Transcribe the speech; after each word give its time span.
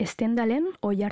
estendalen 0.00 0.66
oi 0.80 1.04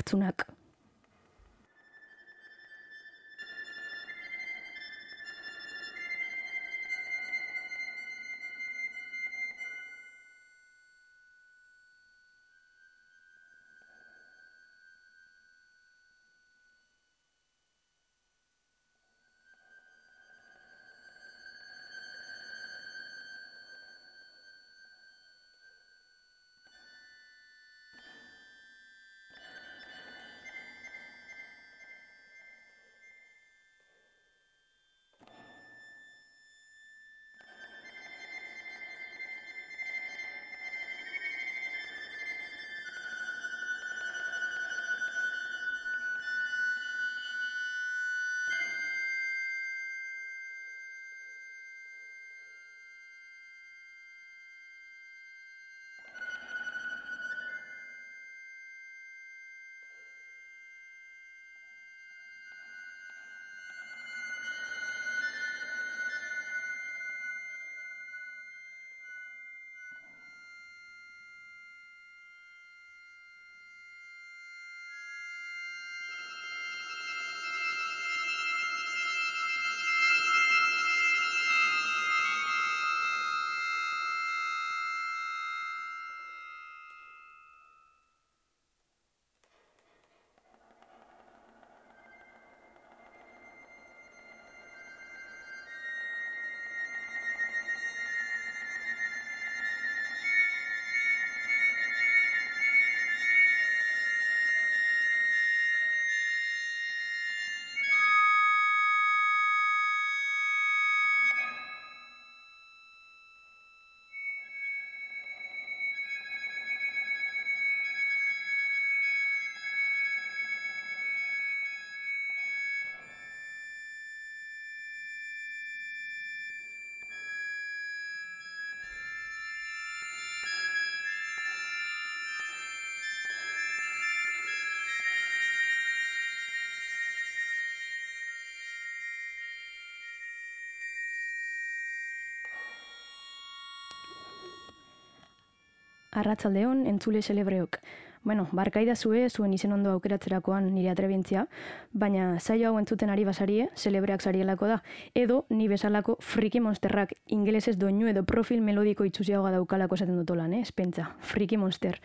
Arratzaldeon, 146.19 146.87
entzule 146.87 147.23
celebreok. 147.23 147.79
Bueno, 148.25 148.49
barkaida 148.53 148.97
zue, 148.97 149.29
zuen 149.31 149.53
izen 149.55 149.73
ondo 149.73 149.93
aukeratzerakoan 149.95 150.67
nire 150.75 150.91
atrebentzia, 150.91 151.47
baina 151.93 152.41
saio 152.41 152.69
hau 152.69 152.79
entzuten 152.81 153.11
ari 153.11 153.25
basarie, 153.25 153.69
celebreak 153.77 154.21
zarielako 154.21 154.67
da, 154.69 154.79
edo 155.15 155.45
ni 155.49 155.69
bezalako 155.71 156.19
friki 156.21 156.61
monsterrak 156.61 157.15
ingelesez 157.27 157.79
doinu 157.79 158.09
edo 158.11 158.25
profil 158.27 158.61
melodiko 158.61 159.07
itzuziagoa 159.07 159.53
daukalako 159.55 159.95
esaten 159.95 160.19
dutolan, 160.19 160.53
eh? 160.59 160.65
espentza, 160.67 161.13
friki 161.21 161.57
monster. 161.57 162.01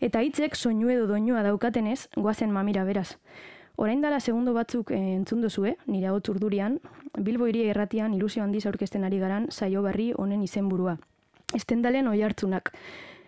Eta 0.00 0.22
hitzek 0.24 0.56
soinu 0.56 0.90
edo 0.92 1.06
doinua 1.06 1.42
daukatenez, 1.44 2.08
goazen 2.16 2.50
mamira 2.52 2.84
beraz. 2.84 3.16
Orain 3.76 4.00
dela 4.00 4.20
segundo 4.20 4.54
batzuk 4.56 4.90
eh, 4.90 4.98
entzun 5.14 5.42
duzue, 5.44 5.76
nire 5.86 6.08
hau 6.08 6.16
urdurian, 6.16 6.80
Bilbo 7.16 7.46
iria 7.46 7.70
erratian 7.70 8.14
ilusio 8.14 8.42
handiz 8.42 8.64
aurkezten 8.66 9.04
ari 9.04 9.18
garan 9.20 9.50
saio 9.50 9.82
berri 9.82 10.12
honen 10.16 10.42
izenburua. 10.42 10.96
Estendalen 11.54 12.08
oi 12.08 12.22
hartzunak. 12.22 12.72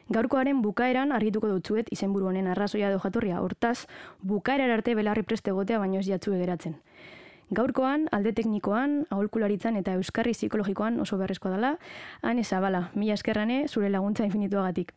Gaurkoaren 0.08 0.62
bukaeran 0.64 1.12
argituko 1.12 1.50
dutzuet 1.52 1.88
izenburu 1.92 2.30
honen 2.30 2.46
arrazoia 2.48 2.88
edo 2.88 3.00
jatorria. 3.02 3.42
Hortaz, 3.44 3.86
bukaerar 4.22 4.70
arte 4.70 4.94
belarri 4.96 5.22
preste 5.22 5.52
egotea 5.52 5.78
baino 5.78 6.00
ez 6.00 6.06
jatzu 6.06 6.32
geratzen. 6.32 6.78
Gaurkoan, 7.50 8.06
alde 8.12 8.32
teknikoan, 8.36 9.02
aholkularitzan 9.12 9.76
eta 9.80 9.94
euskarri 9.96 10.34
psikologikoan 10.36 11.00
oso 11.00 11.16
beharrezkoa 11.16 11.54
dela, 11.54 11.74
han 12.22 12.40
ezabala, 12.40 12.90
mila 12.94 13.16
eskerrane 13.16 13.62
zure 13.68 13.88
laguntza 13.88 14.24
infinituagatik. 14.24 14.92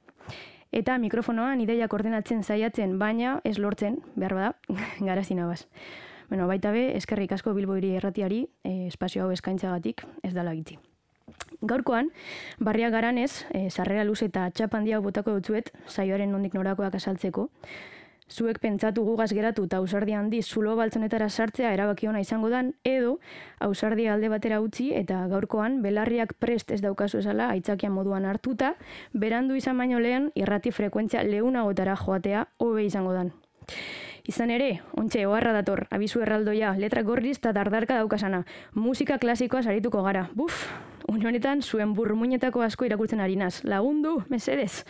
Eta 0.72 0.98
mikrofonoan 0.98 1.64
ideia 1.64 1.88
ordenatzen 1.92 2.44
zaiatzen, 2.44 2.98
baina 3.00 3.40
ez 3.44 3.58
lortzen, 3.58 4.00
behar 4.16 4.36
bada, 4.36 4.54
garazina 5.10 5.48
baz. 5.48 5.66
Bueno, 6.30 6.48
baita 6.48 6.72
be, 6.72 6.96
eskerrik 6.96 7.32
asko 7.36 7.54
bilboiri 7.54 7.96
erratiari, 8.00 8.46
eh, 8.64 8.88
espazio 8.88 9.26
hau 9.26 9.32
eskaintzagatik, 9.36 10.06
ez 10.24 10.34
dala 10.34 10.56
gitzi. 10.56 10.80
Gaurkoan, 11.62 12.10
barria 12.58 12.90
garanez, 12.90 13.46
e, 13.54 13.70
sarrera 13.70 14.04
luz 14.04 14.22
eta 14.26 14.50
txapandia 14.50 15.00
botako 15.00 15.36
dutzuet, 15.38 15.70
saioaren 15.88 16.32
nondik 16.34 16.56
norakoak 16.58 16.96
asaltzeko. 16.98 17.50
Zuek 18.32 18.62
pentsatu 18.64 19.04
gugaz 19.04 19.34
geratu 19.36 19.66
eta 19.68 19.82
ausardia 19.84 20.18
handi 20.20 20.40
zulo 20.42 20.78
baltzonetara 20.80 21.28
sartzea 21.30 21.74
erabaki 21.76 22.08
ona 22.08 22.22
izango 22.24 22.50
dan, 22.50 22.74
edo 22.88 23.18
ausardia 23.60 24.14
alde 24.14 24.30
batera 24.32 24.62
utzi 24.64 24.92
eta 24.96 25.26
gaurkoan 25.28 25.82
belarriak 25.84 26.34
prest 26.40 26.72
ez 26.72 26.80
daukazu 26.82 27.20
esala 27.20 27.50
aitzakia 27.52 27.92
moduan 27.92 28.26
hartuta, 28.26 28.76
berandu 29.14 29.60
izan 29.60 29.78
baino 29.78 30.00
lehen 30.00 30.32
irrati 30.36 30.72
frekuentzia 30.72 31.26
leunagotara 31.28 31.98
joatea 32.06 32.48
hobe 32.58 32.86
izango 32.88 33.12
dan. 33.20 33.34
Izan 34.28 34.52
ere, 34.54 34.82
ontxe, 34.98 35.26
oharra 35.26 35.54
dator, 35.56 35.88
abizu 35.90 36.22
erraldoia, 36.22 36.76
letra 36.78 37.02
gorriz 37.04 37.38
eta 37.40 37.54
dardarka 37.58 37.98
daukasana, 37.98 38.44
musika 38.74 39.18
klasikoa 39.18 39.64
sarituko 39.64 40.04
gara. 40.06 40.28
Buf, 40.36 40.68
unionetan 41.10 41.62
zuen 41.62 41.96
burmuinetako 41.98 42.62
asko 42.62 42.86
irakurtzen 42.86 43.20
harinaz. 43.20 43.64
Lagundu, 43.64 44.22
mesedez. 44.30 44.84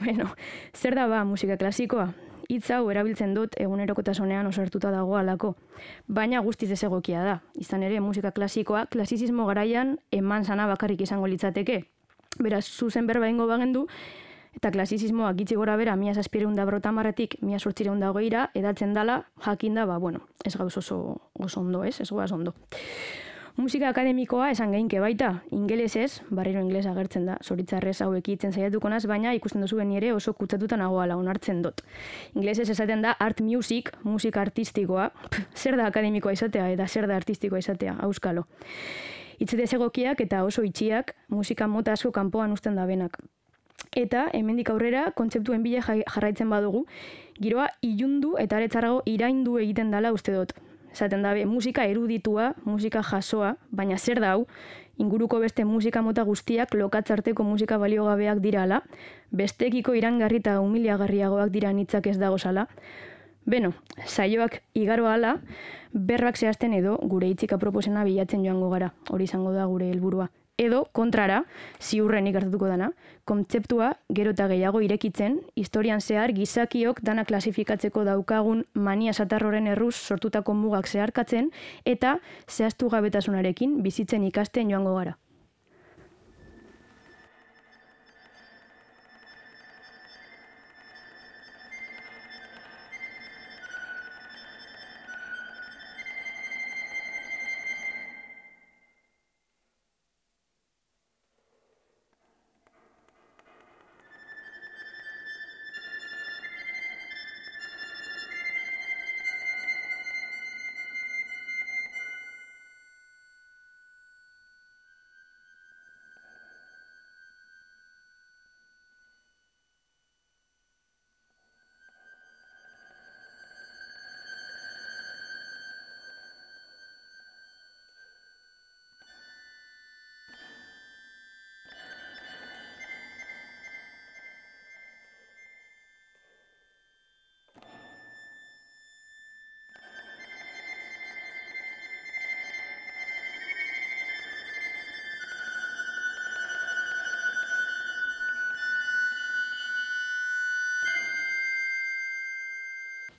Bueno, 0.00 0.30
zer 0.74 0.94
da 0.94 1.06
ba 1.06 1.24
musika 1.24 1.56
klasikoa? 1.56 2.10
Itz 2.48 2.70
hau 2.70 2.90
erabiltzen 2.92 3.32
dut 3.34 3.56
egunerokotasunean 3.58 4.46
osartuta 4.46 4.92
dago 4.94 5.16
alako. 5.18 5.54
Baina 6.06 6.40
guztiz 6.40 6.70
egokia 6.76 7.24
da. 7.24 7.40
Izan 7.58 7.82
ere, 7.82 7.98
musika 8.00 8.30
klasikoa, 8.30 8.86
klasizismo 8.86 9.46
garaian 9.46 9.96
eman 10.12 10.44
sana 10.44 10.68
bakarrik 10.70 11.00
izango 11.00 11.26
litzateke. 11.26 11.82
Beraz, 12.38 12.64
zuzen 12.66 13.06
berba 13.06 13.28
ingo 13.28 13.46
bagendu, 13.48 13.86
eta 14.56 14.72
klasizismoa 14.72 15.32
gitzi 15.36 15.54
gora 15.54 15.76
bera, 15.76 15.96
mia 15.96 16.14
saspireun 16.14 16.56
da 16.56 16.64
brotamarretik, 16.64 17.36
mia 17.42 17.60
sortzireun 17.60 18.00
da 18.00 18.10
goira, 18.16 18.48
edatzen 18.54 18.94
dala, 18.96 19.22
jakinda, 19.44 19.84
ba, 19.86 19.98
bueno, 19.98 20.24
ez 20.44 20.56
gauz 20.56 20.76
oso, 20.76 21.20
oso 21.38 21.60
ondo, 21.60 21.84
ez, 21.84 22.00
ez 22.00 22.10
goaz 22.10 22.32
ondo. 22.32 22.54
Musika 23.56 23.88
akademikoa 23.88 24.50
esan 24.52 24.74
geinke 24.74 24.98
baita, 25.00 25.30
ingelesez, 25.56 26.20
barriro 26.28 26.60
inglesa 26.60 26.90
agertzen 26.90 27.24
da, 27.24 27.38
zoritzarrez 27.40 27.94
hau 28.04 28.10
ekitzen 28.18 28.52
zaiatuko 28.52 28.90
naz, 28.92 29.06
baina 29.08 29.32
ikusten 29.32 29.64
duzu 29.64 29.80
ere 29.80 30.12
oso 30.12 30.34
kutsatuta 30.34 30.76
nagoala 30.76 31.16
onartzen 31.16 31.62
dut. 31.62 31.80
Ingelesez 32.34 32.68
esaten 32.68 33.00
da 33.00 33.12
art 33.12 33.40
music, 33.40 33.92
musika 34.04 34.42
artistikoa, 34.42 35.10
zer 35.54 35.76
da 35.76 35.86
akademikoa 35.86 36.32
izatea 36.32 36.68
eta 36.68 36.86
zer 36.86 37.06
da 37.08 37.16
artistikoa 37.16 37.58
izatea, 37.58 37.96
auskalo. 38.00 38.44
Itzete 39.38 39.64
egokiak 39.76 40.20
eta 40.20 40.44
oso 40.44 40.62
itxiak 40.62 41.14
musika 41.28 41.66
mota 41.66 41.92
asko 41.92 42.12
kanpoan 42.12 42.52
usten 42.52 42.74
da 42.74 42.84
benak. 42.84 43.16
Eta, 43.96 44.26
hemendik 44.36 44.68
aurrera, 44.68 45.06
kontzeptuen 45.16 45.62
bile 45.64 45.80
jarraitzen 45.80 46.50
badugu, 46.52 46.82
giroa 47.40 47.70
ilundu 47.80 48.34
eta 48.42 48.58
aretzarago 48.58 49.00
iraindu 49.08 49.56
egiten 49.62 49.94
dala 49.94 50.10
uste 50.12 50.34
dut. 50.36 50.52
Zaten 50.92 51.24
dabe, 51.24 51.46
musika 51.48 51.86
eruditua, 51.88 52.50
musika 52.64 53.00
jasoa, 53.04 53.54
baina 53.70 53.96
zer 53.96 54.20
da 54.20 54.34
hau, 54.34 54.44
inguruko 55.00 55.40
beste 55.40 55.64
musika 55.64 56.04
mota 56.04 56.24
guztiak 56.28 56.76
lokatzarteko 56.76 57.44
musika 57.44 57.80
baliogabeak 57.80 58.44
dira 58.44 58.64
ala, 58.68 58.82
bestekiko 59.32 59.96
irangarri 59.96 60.44
eta 60.44 60.60
humiliagarriagoak 60.60 61.52
dira 61.56 61.72
nitzak 61.72 62.12
ez 62.12 62.18
dago 62.20 62.36
sala. 62.38 62.68
Beno, 63.46 63.72
saioak 64.04 64.60
igaro 64.74 65.08
ala, 65.08 65.38
berrak 65.92 66.36
zehazten 66.36 66.76
edo 66.76 66.98
gure 67.02 67.32
itxika 67.32 67.56
proposena 67.56 68.04
bilatzen 68.04 68.44
joango 68.44 68.72
gara, 68.72 68.92
hori 69.08 69.24
izango 69.24 69.56
da 69.56 69.64
gure 69.64 69.88
helburua 69.88 70.28
edo 70.56 70.86
kontrara, 70.96 71.42
ziurren 71.80 72.26
ikartuko 72.30 72.68
dana, 72.70 72.90
kontzeptua 73.28 73.90
gero 74.16 74.32
eta 74.32 74.46
gehiago 74.48 74.80
irekitzen, 74.80 75.40
historian 75.54 76.00
zehar 76.00 76.32
gizakiok 76.32 77.02
dana 77.04 77.26
klasifikatzeko 77.28 78.04
daukagun 78.08 78.64
mania 78.72 79.12
satarroren 79.12 79.66
erruz 79.66 79.94
sortutako 79.96 80.54
mugak 80.54 80.88
zeharkatzen, 80.88 81.50
eta 81.84 82.18
zehaztu 82.48 82.88
gabetasunarekin 82.88 83.82
bizitzen 83.82 84.24
ikasten 84.24 84.72
joango 84.72 84.96
gara. 84.96 85.16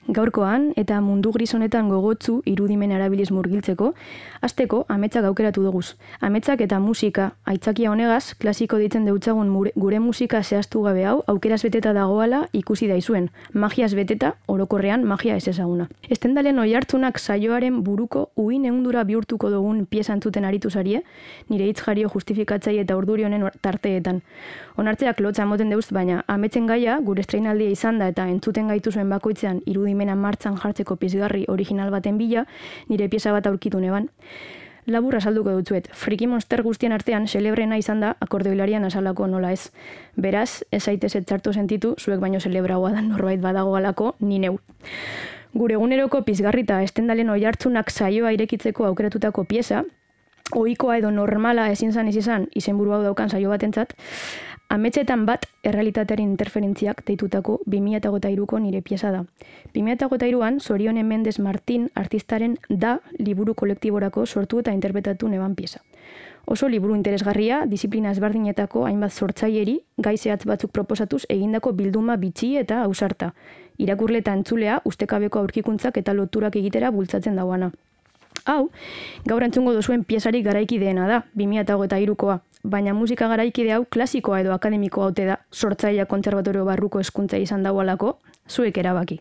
Gaurkoan 0.08 0.70
eta 0.80 1.02
mundu 1.04 1.34
gris 1.34 1.50
honetan 1.52 1.90
gogotzu 1.92 2.38
irudimen 2.48 2.94
arabiliz 2.96 3.26
murgiltzeko, 3.28 3.90
asteko 4.40 4.86
ametsak 4.88 5.26
aukeratu 5.28 5.60
dugu. 5.66 5.82
Ametsak 6.24 6.62
eta 6.64 6.78
musika 6.80 7.26
aitzakia 7.44 7.90
honegaz, 7.92 8.32
klasiko 8.40 8.78
ditzen 8.80 9.04
deutzagun 9.04 9.50
gure 9.76 9.98
musika 10.00 10.40
zehaztu 10.42 10.80
gabe 10.82 11.04
hau 11.04 11.18
aukeraz 11.26 11.60
beteta 11.62 11.92
dagoala 11.92 12.46
ikusi 12.54 12.88
daizuen. 12.88 13.28
Magiaz 13.52 13.92
beteta, 13.94 14.32
orokorrean 14.48 15.04
magia 15.04 15.36
ez 15.36 15.46
ezaguna. 15.48 15.90
Estendalen 16.08 16.58
oi 16.58 16.72
hartzunak 16.74 17.18
saioaren 17.18 17.82
buruko 17.84 18.30
uin 18.36 18.64
eundura 18.64 19.04
bihurtuko 19.04 19.50
dugun 19.50 19.84
piezantzuten 19.84 20.48
aritu 20.48 20.70
zarie, 20.70 21.02
nire 21.50 21.68
hitz 21.68 21.82
jario 21.84 22.08
justifikatzai 22.08 22.78
eta 22.78 22.96
urduri 22.96 23.28
honen 23.28 23.44
tarteetan. 23.60 24.22
Onartzeak 24.78 25.20
lotza 25.20 25.44
moten 25.44 25.68
deuz, 25.68 25.90
baina 25.92 26.24
ametzen 26.28 26.66
gaia 26.66 26.98
gure 27.04 27.20
estreinaldia 27.20 27.68
izan 27.76 27.98
da 27.98 28.08
eta 28.08 28.24
entzuten 28.26 28.68
gaitu 28.72 28.92
zuen 28.92 29.10
bakoitzean 29.10 29.60
irudimen 29.66 29.97
ekimena 29.98 30.14
martzan 30.14 30.56
jartzeko 30.56 30.96
pizgarri 30.96 31.44
original 31.48 31.90
baten 31.90 32.18
bila, 32.18 32.46
nire 32.88 33.08
pieza 33.08 33.32
bat 33.32 33.46
aurkitu 33.46 33.80
neban. 33.80 34.08
Laburra 34.86 35.20
salduko 35.20 35.50
dutzuet, 35.50 35.90
friki 35.92 36.26
monster 36.26 36.62
guztien 36.62 36.92
artean 36.92 37.26
celebrena 37.26 37.76
izan 37.76 38.00
da 38.00 38.14
akordeoilarian 38.20 38.84
asalako 38.84 39.26
nola 39.26 39.52
ez. 39.52 39.70
Beraz, 40.16 40.62
ez 40.70 40.82
zaitez 40.84 41.12
txartu 41.26 41.52
sentitu, 41.52 41.94
zuek 41.98 42.20
baino 42.20 42.40
celebragoa 42.40 42.92
da 42.92 43.02
norbait 43.02 43.40
badago 43.40 43.72
galako, 43.72 44.14
ni 44.20 44.38
neu. 44.38 44.58
Gure 45.52 45.74
eguneroko 45.74 46.22
pizgarrita 46.22 46.80
estendalen 46.82 47.28
oi 47.28 47.44
hartzunak 47.44 47.90
saioa 47.90 48.32
irekitzeko 48.32 48.86
aukeratutako 48.86 49.44
pieza, 49.44 49.82
ohikoa 50.56 50.98
edo 50.98 51.10
normala 51.10 51.68
ezin 51.70 51.92
zan 51.92 52.08
izan 52.08 52.48
izenburu 52.54 52.92
hau 52.92 53.02
daukan 53.02 53.28
saio 53.28 53.50
batentzat, 53.50 53.92
Ametxetan 54.68 55.22
bat 55.24 55.46
errealitatearen 55.64 56.26
interferentziak 56.28 56.98
deitutako 57.08 57.54
2008ko 57.72 58.58
nire 58.60 58.82
pieza 58.84 59.08
da. 59.10 59.22
2008an, 59.72 60.58
Zorionen 60.60 61.08
Mendes 61.08 61.38
Martin 61.40 61.86
artistaren 61.96 62.58
da 62.68 62.98
liburu 63.16 63.54
kolektiborako 63.54 64.26
sortu 64.26 64.60
eta 64.60 64.74
interpretatu 64.76 65.28
neban 65.32 65.54
pieza. 65.54 65.80
Oso 66.44 66.68
liburu 66.68 66.94
interesgarria, 66.96 67.62
disiplina 67.64 68.12
ezberdinetako 68.12 68.84
hainbat 68.84 69.12
sortzaileri, 69.12 69.78
gaizeatz 69.96 70.44
batzuk 70.44 70.70
proposatuz 70.76 71.24
egindako 71.28 71.72
bilduma 71.72 72.16
bitxi 72.20 72.56
eta 72.60 72.82
ausarta. 72.84 73.32
Irakurle 73.78 74.20
eta 74.20 74.36
entzulea, 74.36 74.82
ustekabeko 74.84 75.40
aurkikuntzak 75.46 75.96
eta 75.96 76.12
loturak 76.12 76.60
egitera 76.60 76.92
bultzatzen 76.92 77.40
dauana. 77.40 77.72
Hau, 78.48 78.70
gaur 79.28 79.44
entzungo 79.44 79.74
duzuen 79.76 80.04
piezarik 80.08 80.44
garaiki 80.46 80.78
deena 80.80 81.08
da, 81.08 81.22
2008koa, 81.36 82.38
baina 82.68 82.94
musika 82.94 83.28
garaikide 83.28 83.72
hau 83.72 83.84
klasikoa 83.84 84.40
edo 84.40 84.52
akademikoa 84.54 85.08
haute 85.08 85.26
da, 85.26 85.38
sortzaia 85.52 86.06
konservatorio 86.06 86.64
barruko 86.68 87.00
eskuntza 87.00 87.40
izan 87.40 87.62
dagoalako, 87.66 88.18
zuek 88.48 88.78
erabaki. 88.78 89.20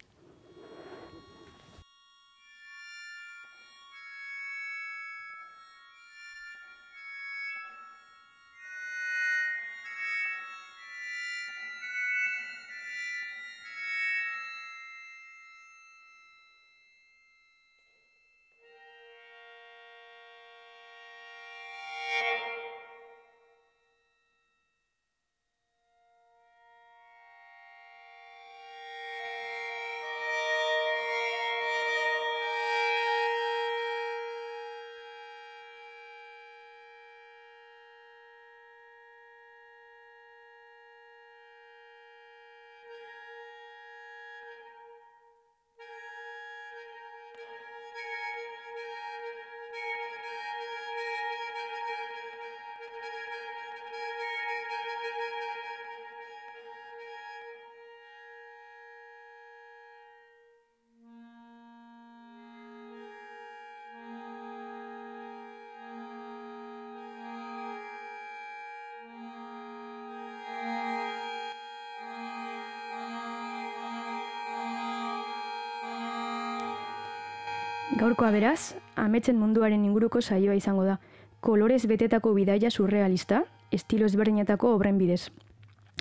Gaurkoa 77.98 78.30
beraz, 78.30 78.76
ametzen 78.94 79.40
munduaren 79.42 79.82
inguruko 79.88 80.20
saioa 80.22 80.54
izango 80.54 80.84
da. 80.86 81.00
Kolorez 81.42 81.88
betetako 81.90 82.36
bidaia 82.36 82.70
surrealista, 82.70 83.40
estilo 83.74 84.06
ezberdinetako 84.06 84.70
obren 84.76 85.00
bidez. 85.02 85.32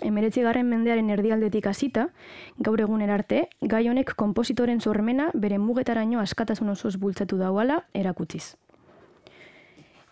Emeretzi 0.04 0.42
garren 0.44 0.68
mendearen 0.68 1.08
erdialdetik 1.14 1.70
hasita, 1.70 2.10
gaur 2.58 2.82
eguner 2.84 3.14
arte, 3.14 3.46
gai 3.62 3.86
honek 3.88 4.12
kompositoren 4.12 4.82
sormena 4.84 5.30
bere 5.32 5.56
mugetaraino 5.56 6.20
askatasun 6.20 6.74
osoz 6.74 6.98
bultzatu 7.00 7.40
dauala 7.40 7.80
erakutziz. 7.94 8.58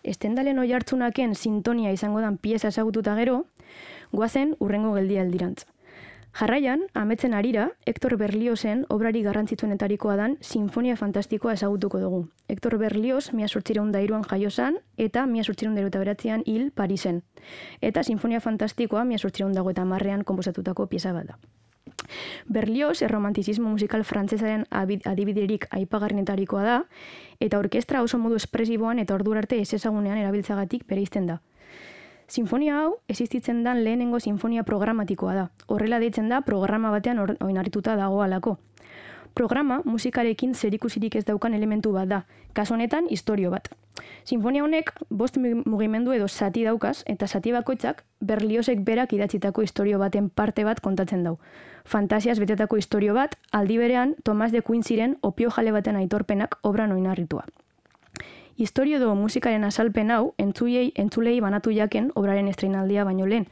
Estendalen 0.01 0.57
oi 0.65 0.71
hartzunaken 0.73 1.35
sintonia 1.35 1.93
izango 1.93 2.25
dan 2.25 2.41
pieza 2.41 2.73
esagututa 2.73 3.13
gero, 3.21 3.43
guazen 4.11 4.57
urrengo 4.57 4.97
geldia 4.97 5.21
aldirantz. 5.21 5.67
Jarraian, 6.35 6.81
ametzen 6.93 7.33
arira, 7.33 7.69
Hector 7.85 8.17
Berliozen 8.19 8.81
obrari 8.91 9.21
garrantzitsuenetarikoa 9.23 10.17
dan 10.19 10.33
Sinfonia 10.43 10.97
Fantastikoa 10.99 11.53
ezagutuko 11.55 12.01
dugu. 12.01 12.19
Hector 12.51 12.75
Berlioz, 12.77 13.31
mia 13.31 13.47
sortzireun 13.47 13.93
dairuan 13.93 14.25
jaiosan, 14.27 14.81
eta 14.97 15.23
mia 15.31 15.45
sortzireun 15.45 15.79
dairu 15.79 15.87
eta 15.87 16.41
hil 16.45 16.71
Parisen. 16.71 17.23
Eta 17.79 18.03
Sinfonia 18.03 18.41
Fantastikoa 18.41 19.05
mia 19.05 19.17
sortzireun 19.17 19.53
dago 19.53 19.69
eta 19.69 19.85
marrean 19.85 20.25
komposatutako 20.25 20.87
pieza 20.87 21.13
bat 21.13 21.25
da. 21.25 21.37
Berlioz, 22.49 23.01
erromantizismo 23.01 23.69
musikal 23.69 24.03
frantzesaren 24.03 24.65
adibiderik 24.71 25.67
aipagarrinetarikoa 25.71 26.63
da, 26.63 26.83
eta 27.39 27.59
orkestra 27.59 28.01
oso 28.03 28.17
modu 28.17 28.35
espresiboan 28.35 28.99
eta 28.99 29.15
ordurarte 29.15 29.61
ez 29.61 29.73
ezagunean 29.73 30.17
erabiltzagatik 30.17 30.83
bere 30.85 31.05
da. 31.21 31.39
Sinfonia 32.27 32.79
hau 32.81 32.97
existitzen 33.07 33.63
dan 33.63 33.83
lehenengo 33.83 34.19
sinfonia 34.19 34.63
programatikoa 34.63 35.35
da. 35.35 35.49
Horrela 35.67 35.99
deitzen 35.99 36.29
da 36.29 36.41
programa 36.41 36.91
batean 36.91 37.21
oinarrituta 37.39 37.95
dago 37.95 38.21
alako. 38.23 38.57
Programa 39.35 39.81
musikarekin 39.85 40.55
zerikusirik 40.55 41.15
ez 41.15 41.25
daukan 41.25 41.53
elementu 41.53 41.91
bat 41.91 42.07
da. 42.07 42.21
Kaso 42.53 42.73
honetan, 42.73 43.07
historio 43.11 43.51
bat. 43.51 43.67
Sinfonia 44.23 44.63
honek 44.63 44.91
bost 45.09 45.37
mugimendu 45.37 46.13
edo 46.15 46.27
sati 46.27 46.63
daukaz 46.63 47.03
eta 47.05 47.27
sati 47.27 47.51
bakoitzak 47.51 48.03
berliosek 48.21 48.81
berak 48.87 49.13
idatzitako 49.13 49.61
historio 49.61 49.99
baten 49.99 50.29
parte 50.29 50.63
bat 50.63 50.81
kontatzen 50.81 51.23
dau. 51.23 51.37
Fantasiaz 51.85 52.39
betetako 52.39 52.79
historio 52.81 53.13
bat, 53.13 53.37
aldi 53.51 53.77
berean 53.77 54.15
Tomas 54.23 54.51
de 54.51 54.61
Quincyren 54.61 55.17
opio 55.21 55.51
jale 55.51 55.71
baten 55.71 55.95
aitorpenak 55.95 56.57
obran 56.63 56.91
oinarritua. 56.91 57.45
Historio 58.57 58.99
do 58.99 59.13
musikaren 59.15 59.65
azalpen 59.67 60.11
hau 60.11 60.33
entzulei, 60.37 60.93
entzulei 60.95 61.39
banatu 61.43 61.71
jaken 61.75 62.11
obraren 62.15 62.47
estreinaldia 62.47 63.03
baino 63.03 63.25
lehen, 63.27 63.47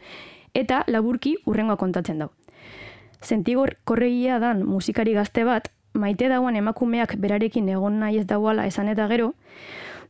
eta 0.53 0.83
laburki 0.88 1.36
urrengoa 1.45 1.75
kontatzen 1.75 2.24
dau. 2.24 2.29
Sentigor 3.19 3.75
korregia 3.83 4.39
dan 4.39 4.63
musikari 4.63 5.13
gazte 5.13 5.43
bat, 5.43 5.67
maite 5.93 6.29
dauan 6.29 6.55
emakumeak 6.55 7.17
berarekin 7.19 7.67
egon 7.69 8.00
nahi 8.00 8.22
ez 8.22 8.27
dauala 8.27 8.65
esan 8.65 8.88
eta 8.88 9.07
gero, 9.12 9.33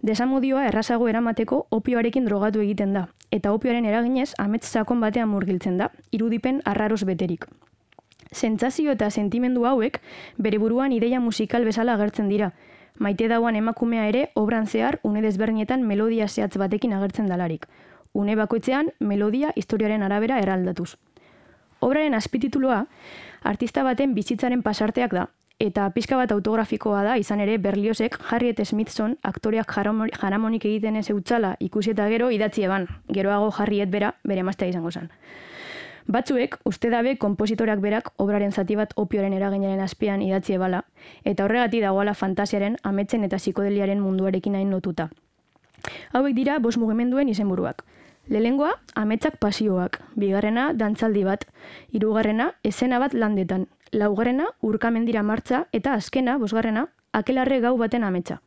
desamodioa 0.02 0.68
errazago 0.68 1.08
eramateko 1.10 1.66
opioarekin 1.72 2.26
drogatu 2.26 2.62
egiten 2.62 2.94
da, 2.94 3.08
eta 3.32 3.54
opioaren 3.56 3.86
eraginez 3.90 4.34
amets 4.38 4.68
sakon 4.68 5.02
batean 5.02 5.30
murgiltzen 5.30 5.78
da, 5.78 5.90
irudipen 6.12 6.62
arraros 6.66 7.04
beterik. 7.10 7.48
Sentsazio 8.32 8.94
eta 8.94 9.10
sentimendu 9.10 9.66
hauek 9.66 10.00
bere 10.38 10.60
buruan 10.60 10.92
ideia 10.92 11.20
musikal 11.20 11.66
bezala 11.66 11.94
agertzen 11.98 12.30
dira, 12.30 12.52
maite 13.00 13.28
dauan 13.28 13.56
emakumea 13.56 14.08
ere 14.08 14.30
obran 14.34 14.68
zehar 14.68 15.00
une 15.04 15.22
desbernietan 15.22 15.84
melodia 15.84 16.28
zehatz 16.28 16.58
batekin 16.58 16.94
agertzen 16.94 17.28
dalarik. 17.28 17.68
Une 18.14 18.36
bakoitzean 18.36 18.92
melodia 19.00 19.52
historiaren 19.56 20.04
arabera 20.04 20.40
eraldatuz. 20.40 20.98
Obraren 21.80 22.14
azpitituloa 22.14 22.86
artista 23.44 23.84
baten 23.84 24.14
bizitzaren 24.14 24.62
pasarteak 24.64 25.14
da, 25.14 25.28
eta 25.60 25.90
pizka 25.96 26.18
bat 26.18 26.32
autografikoa 26.32 27.04
da 27.04 27.18
izan 27.18 27.40
ere 27.44 27.58
Berliosek 27.58 28.18
Harriet 28.30 28.60
Smithson 28.66 29.18
aktoreak 29.24 29.72
jaramonik 29.74 30.66
egiten 30.66 30.96
ez 30.96 31.10
eutzala 31.10 31.56
ikusi 31.60 31.92
eta 31.92 32.08
gero 32.10 32.30
idatzi 32.32 32.64
eban, 32.64 32.88
geroago 33.10 33.52
Harriet 33.58 33.90
bera 33.90 34.14
bere 34.24 34.44
maztea 34.44 34.68
izango 34.68 34.92
zen. 34.92 35.10
Batzuek, 36.08 36.58
uste 36.68 36.90
dabe, 36.92 37.16
kompositorak 37.18 37.80
berak 37.80 38.10
obraren 38.20 38.52
zati 38.52 38.76
bat 38.76 38.92
opioaren 39.00 39.34
eraginaren 39.34 39.80
azpian 39.80 40.22
idatzi 40.22 40.58
ebala, 40.58 40.84
eta 41.24 41.46
horregati 41.46 41.80
dagoala 41.80 42.14
fantasiaren, 42.14 42.76
ametzen 42.84 43.24
eta 43.24 43.40
psikodeliaren 43.40 44.02
munduarekin 44.04 44.56
hain 44.56 44.70
notuta. 44.70 45.10
Hauek 46.12 46.36
dira, 46.36 46.60
bos 46.60 46.78
mugimenduen 46.78 47.30
izenburuak. 47.30 47.84
Lehengoa, 48.28 48.72
ametsak 48.96 49.38
pasioak, 49.40 50.00
bigarrena, 50.16 50.72
dantzaldi 50.74 51.24
bat, 51.28 51.48
hirugarrena, 51.92 52.54
esena 52.64 53.00
bat 53.00 53.14
landetan, 53.14 53.68
laugarrena, 53.92 54.48
urkamendira 54.62 55.24
martza, 55.24 55.66
eta 55.72 55.94
azkena, 56.00 56.38
bosgarrena, 56.38 56.88
akelarre 57.12 57.60
gau 57.60 57.78
baten 57.78 58.04
ametsa. 58.04 58.40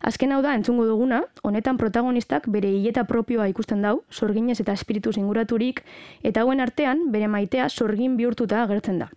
Azken 0.00 0.32
hau 0.32 0.42
da, 0.42 0.54
entzungo 0.54 0.84
duguna, 0.86 1.22
honetan 1.42 1.78
protagonistak 1.80 2.48
bere 2.52 2.70
hileta 2.70 3.04
propioa 3.04 3.48
ikusten 3.48 3.82
dau, 3.82 4.02
sorginez 4.10 4.60
eta 4.60 4.72
espiritu 4.72 5.12
singuraturik, 5.12 5.82
eta 6.22 6.42
hauen 6.42 6.60
artean 6.60 7.10
bere 7.12 7.28
maitea 7.28 7.68
sorgin 7.68 8.16
bihurtuta 8.16 8.62
agertzen 8.62 8.98
da. 8.98 9.10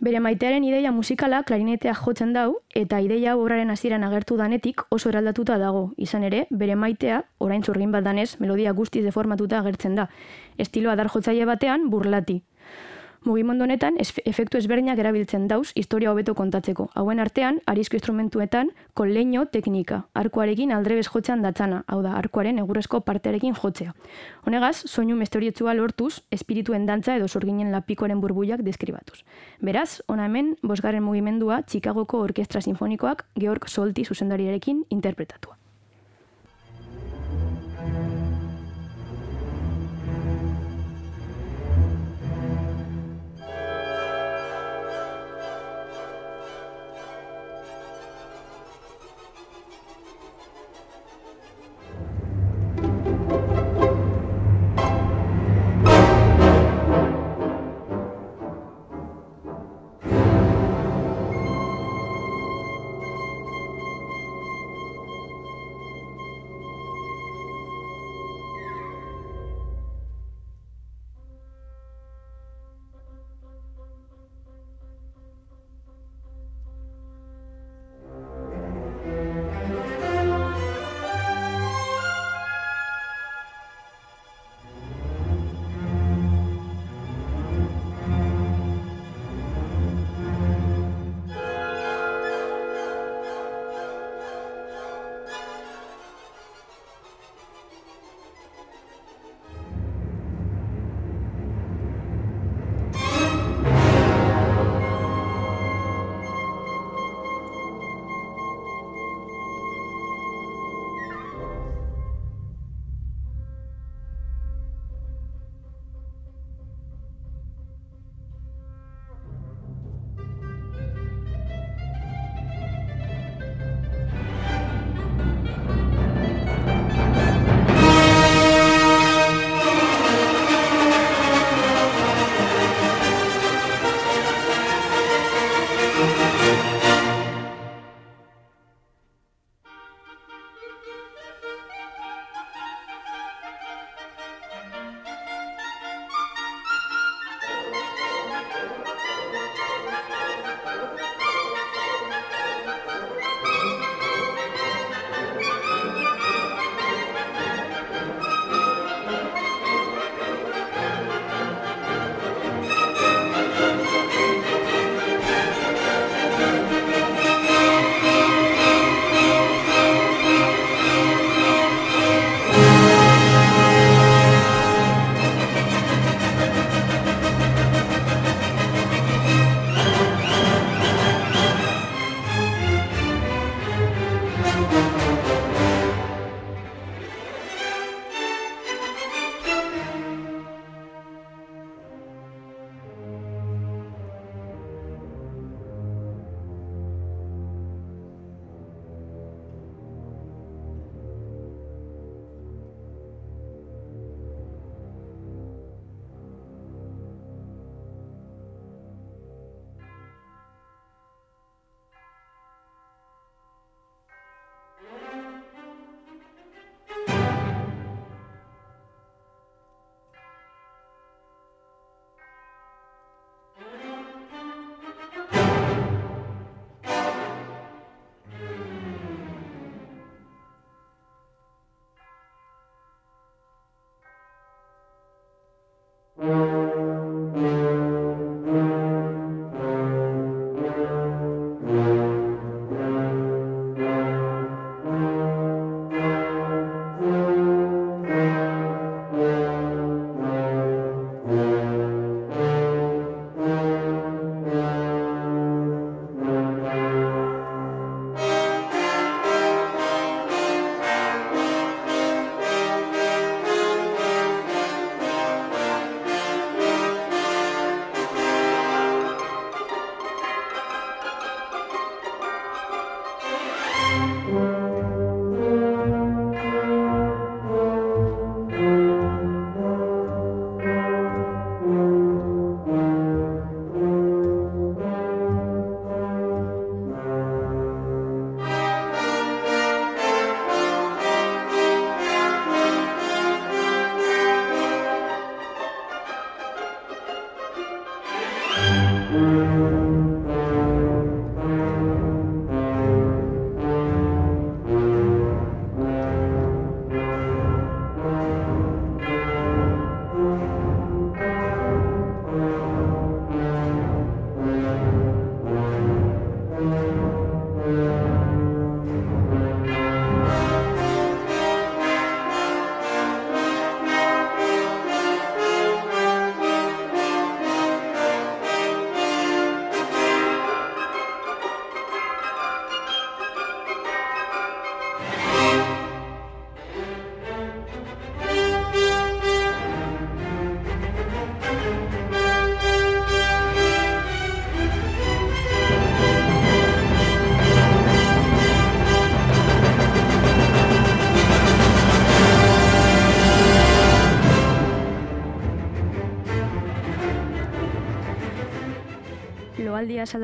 Bere 0.00 0.20
maitearen 0.20 0.64
ideia 0.64 0.90
musikala 0.92 1.42
klarinetea 1.46 1.94
jotzen 1.94 2.32
dau, 2.34 2.56
eta 2.74 3.00
ideia 3.00 3.36
obraren 3.36 3.70
hasieran 3.70 4.04
agertu 4.04 4.36
danetik 4.36 4.82
oso 4.90 5.08
eraldatuta 5.08 5.58
dago. 5.58 5.84
Izan 5.96 6.24
ere, 6.24 6.46
bere 6.50 6.74
maitea, 6.74 7.22
orain 7.38 7.62
sorgin 7.62 7.92
bat 7.92 8.04
danez, 8.04 8.34
melodia 8.40 8.72
guztiz 8.72 9.04
deformatuta 9.04 9.60
agertzen 9.60 9.94
da. 9.94 10.08
Estiloa 10.58 10.96
dar 10.96 11.12
jotzaile 11.12 11.46
batean, 11.46 11.88
burlati. 11.90 12.42
Mugimendu 13.24 13.64
honetan 13.64 13.94
efektu 13.96 14.58
ezberdinak 14.58 14.98
erabiltzen 15.00 15.46
dauz 15.48 15.70
historia 15.80 16.10
hobeto 16.12 16.34
kontatzeko. 16.36 16.90
Hauen 16.92 17.22
artean, 17.24 17.60
arizko 17.64 17.96
instrumentuetan, 17.96 18.68
koleño 18.92 19.46
teknika, 19.48 20.02
arkuarekin 20.12 20.74
aldrebez 20.76 21.06
jotzean 21.08 21.40
datzana, 21.40 21.80
hau 21.88 22.02
da, 22.04 22.12
arkuaren 22.18 22.60
egurrezko 22.60 23.00
partearekin 23.08 23.56
jotzea. 23.56 23.94
Honegaz, 24.44 24.76
soinu 24.84 25.16
mestorietzua 25.16 25.72
lortuz, 25.72 26.20
espirituen 26.30 26.84
dantza 26.84 27.16
edo 27.16 27.28
sorginen 27.28 27.72
lapikoren 27.72 28.20
burbuiak 28.20 28.60
deskribatuz. 28.60 29.22
Beraz, 29.64 30.02
ona 30.06 30.28
hemen, 30.28 30.58
bosgarren 30.62 31.02
mugimendua, 31.08 31.62
Chicagoko 31.64 32.20
Orkestra 32.28 32.60
Sinfonikoak, 32.60 33.24
Georg 33.40 33.70
Solti 33.72 34.04
zuzendariarekin 34.04 34.84
interpretatua. 34.90 35.56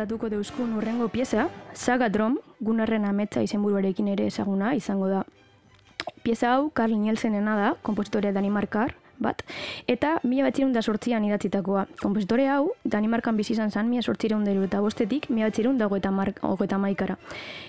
Aspaldia 0.01 0.17
saldatuko 0.17 0.31
deuskun 0.31 0.77
urrengo 0.77 1.09
pieza, 1.09 1.49
Saga 1.75 2.09
Drom, 2.09 2.39
gunarren 2.61 3.05
ametsa 3.05 3.43
izenburuarekin 3.43 4.09
ere 4.09 4.27
ezaguna 4.27 4.75
izango 4.75 5.09
da. 5.09 5.25
Pieza 6.23 6.55
hau 6.55 6.71
Carl 6.71 6.97
Nielsenena 6.97 7.57
da, 7.57 7.75
kompositorea 7.83 8.33
Danimarkar, 8.33 8.95
bat, 9.19 9.43
eta 9.87 10.21
mila 10.25 10.49
batzirun 10.49 10.73
da 10.73 10.81
sortzian 10.81 11.25
idatzitakoa. 11.25 11.87
Kompositore 12.01 12.49
hau, 12.49 12.73
Danimarkan 12.85 13.37
bizi 13.37 13.53
izan 13.53 13.71
zan, 13.71 13.91
mila 13.91 14.03
sortzireun 14.03 14.45
dero 14.45 14.63
eta 14.65 14.81
bostetik, 14.81 15.29
mila 15.29 15.51
batzirun 15.51 15.77
dago 15.77 15.97
eta, 15.97 16.11
eta 16.65 16.79
maikara. 16.79 17.19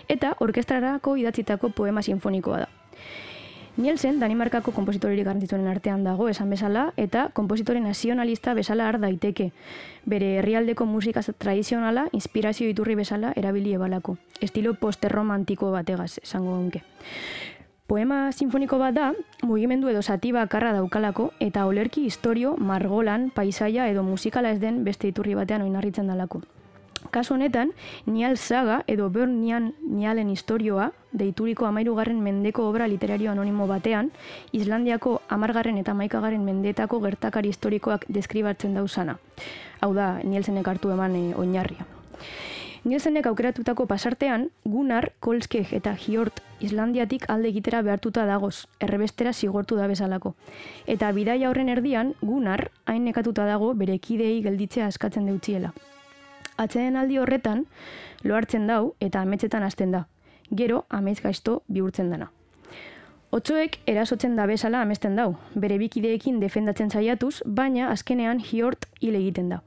Eta 0.07 0.35
orkestrarako 0.39 1.17
idatzitako 1.17 1.69
poema 1.69 2.01
sinfonikoa 2.01 2.59
da. 2.59 2.69
Nielsen, 3.77 4.19
Danimarkako 4.19 4.73
kompositorerik 4.75 5.23
garantituenen 5.23 5.69
artean 5.71 6.03
dago, 6.03 6.27
esan 6.27 6.49
bezala, 6.51 6.89
eta 6.99 7.29
kompositore 7.33 7.79
nazionalista 7.79 8.53
bezala 8.53 8.89
har 8.89 8.99
daiteke. 8.99 9.51
Bere 10.05 10.33
herrialdeko 10.41 10.85
musika 10.85 11.23
tradizionala, 11.23 12.09
inspirazio 12.11 12.67
iturri 12.67 12.95
bezala, 12.99 13.31
erabili 13.35 13.73
ebalako. 13.73 14.17
Estilo 14.41 14.73
posterromantiko 14.73 15.71
bategaz, 15.71 16.17
esango 16.19 16.51
gonke. 16.51 16.83
Poema 17.87 18.31
sinfoniko 18.31 18.77
bat 18.77 18.93
da, 18.95 19.09
mugimendu 19.43 19.89
edo 19.91 20.01
sati 20.01 20.31
bakarra 20.31 20.73
daukalako, 20.75 21.31
eta 21.39 21.65
olerki 21.65 22.05
historio, 22.05 22.57
margolan, 22.57 23.29
paisaia 23.35 23.87
edo 23.87 24.03
musikala 24.03 24.51
ez 24.51 24.59
den 24.59 24.83
beste 24.83 25.07
iturri 25.07 25.35
batean 25.35 25.63
oinarritzen 25.63 26.07
dalako. 26.07 26.43
Kasu 27.11 27.33
honetan, 27.35 27.73
Nial 28.07 28.37
Saga 28.37 28.83
edo 28.87 29.09
Bern 29.11 29.41
Nian 29.41 29.73
Nialen 29.83 30.29
historioa, 30.31 30.93
deituriko 31.11 31.65
amairugarren 31.67 32.21
mendeko 32.23 32.69
obra 32.69 32.87
literario 32.87 33.31
anonimo 33.31 33.67
batean, 33.67 34.13
Islandiako 34.55 35.19
amargarren 35.27 35.77
eta 35.77 35.93
maikagarren 35.93 36.45
mendetako 36.47 37.01
gertakari 37.03 37.51
historikoak 37.51 38.07
deskribatzen 38.07 38.79
dauzana. 38.79 39.17
Hau 39.81 39.91
da, 39.93 40.21
Nielsenek 40.23 40.71
hartu 40.71 40.95
eman 40.95 41.19
e, 41.19 41.25
oinarria. 41.35 41.83
Nielsenek 42.87 43.27
aukeratutako 43.27 43.85
pasartean, 43.91 44.47
Gunnar, 44.63 45.11
Kolskeg 45.19 45.75
eta 45.75 45.93
Hjort 45.99 46.39
Islandiatik 46.61 47.27
alde 47.29 47.49
egitera 47.51 47.81
behartuta 47.85 48.23
dagoz, 48.25 48.67
errebestera 48.79 49.33
zigortu 49.33 49.75
da 49.75 49.87
bezalako. 49.91 50.35
Eta 50.87 51.11
bidaia 51.11 51.49
horren 51.49 51.69
erdian, 51.73 52.15
Gunnar, 52.21 52.69
hain 52.85 53.03
nekatuta 53.03 53.45
dago 53.49 53.73
bere 53.75 53.99
kidei 53.99 54.37
gelditzea 54.45 54.87
eskatzen 54.87 55.27
deutziela. 55.27 55.73
Atzeen 56.57 56.95
aldi 56.95 57.17
horretan, 57.17 57.65
lo 58.23 58.35
hartzen 58.35 58.67
dau 58.67 58.95
eta 58.99 59.21
ametsetan 59.21 59.63
hasten 59.63 59.91
da. 59.91 60.05
Gero, 60.51 60.85
amets 60.89 61.21
gaizto 61.23 61.63
bihurtzen 61.67 62.09
dana. 62.11 62.31
Otsoek 63.31 63.77
erasotzen 63.87 64.35
da 64.35 64.45
bezala 64.45 64.81
amesten 64.83 65.15
dau, 65.15 65.37
bere 65.55 65.77
bikideekin 65.79 66.41
defendatzen 66.41 66.89
saiatuz, 66.91 67.37
baina 67.45 67.87
azkenean 67.91 68.41
hiort 68.43 68.89
hile 68.99 69.21
egiten 69.23 69.47
da. 69.53 69.61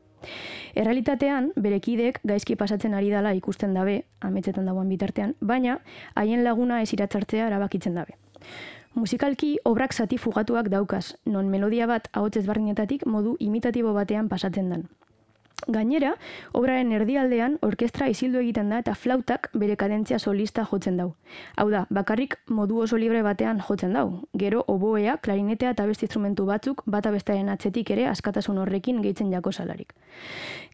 Errealitatean, 0.77 1.51
bere 1.57 1.79
kideek 1.81 2.18
gaizki 2.29 2.57
pasatzen 2.61 2.94
ari 2.99 3.09
dala 3.12 3.33
ikusten 3.38 3.73
dabe, 3.77 4.03
ametsetan 4.20 4.68
dagoen 4.68 4.90
bitartean, 4.92 5.35
baina 5.40 5.79
haien 6.14 6.44
laguna 6.44 6.83
ez 6.83 6.92
iratzartzea 6.92 7.47
erabakitzen 7.49 7.97
dabe. 7.97 8.18
Musikalki 8.94 9.57
obrak 9.64 9.94
zati 9.94 10.18
fugatuak 10.18 10.68
daukaz, 10.68 11.16
non 11.25 11.49
melodia 11.51 11.87
bat 11.90 12.11
ahotzez 12.12 12.44
barrinetatik 12.47 13.07
modu 13.07 13.37
imitatibo 13.40 13.94
batean 13.97 14.29
pasatzen 14.29 14.68
dan. 14.70 14.85
Gainera, 15.75 16.11
obraren 16.53 16.90
erdialdean 16.93 17.55
orkestra 17.64 18.09
isildu 18.12 18.40
egiten 18.43 18.69
da 18.73 18.81
eta 18.83 18.95
flautak 18.99 19.49
bere 19.55 19.77
kadentzia 19.81 20.19
solista 20.19 20.64
jotzen 20.71 20.99
dau. 21.01 21.14
Hau 21.57 21.69
da, 21.71 21.87
bakarrik 21.90 22.37
modu 22.49 22.83
oso 22.85 22.99
libre 23.01 23.23
batean 23.23 23.62
jotzen 23.69 23.95
dau. 23.97 24.07
Gero, 24.35 24.64
oboea, 24.69 25.17
klarinetea 25.25 25.73
eta 25.77 25.87
beste 25.87 26.05
instrumentu 26.09 26.45
batzuk 26.51 26.83
bata 26.87 27.11
bestaren 27.14 27.49
atzetik 27.49 27.90
ere 27.97 28.07
askatasun 28.11 28.59
horrekin 28.59 29.01
gehitzen 29.03 29.33
jako 29.33 29.53
salarik. 29.53 29.95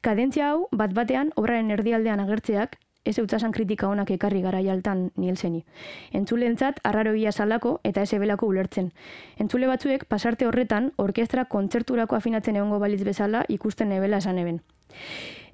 Kadentzia 0.03 0.51
hau, 0.51 0.67
bat 0.73 0.95
batean, 0.97 1.31
obraren 1.37 1.71
erdialdean 1.71 2.21
agertzeak, 2.21 2.79
ez 3.05 3.19
eutzasan 3.19 3.53
kritika 3.53 3.89
honak 3.89 4.11
ekarri 4.11 4.43
gara 4.43 4.61
jaltan 4.61 5.11
nielzeni. 5.17 5.65
Entzule 6.13 6.47
entzat, 6.47 6.81
arraro 6.85 7.15
salako 7.33 7.81
eta 7.85 8.03
ez 8.03 8.13
ebelako 8.13 8.47
ulertzen. 8.47 8.93
Entzule 9.39 9.67
batzuek, 9.67 10.05
pasarte 10.05 10.47
horretan, 10.47 10.93
orkestra 10.97 11.45
kontzerturako 11.45 12.17
afinatzen 12.17 12.57
egongo 12.57 12.79
balitz 12.79 13.05
bezala 13.05 13.45
ikusten 13.49 13.93
ebela 13.93 14.19
esan 14.19 14.39
eben. 14.39 14.61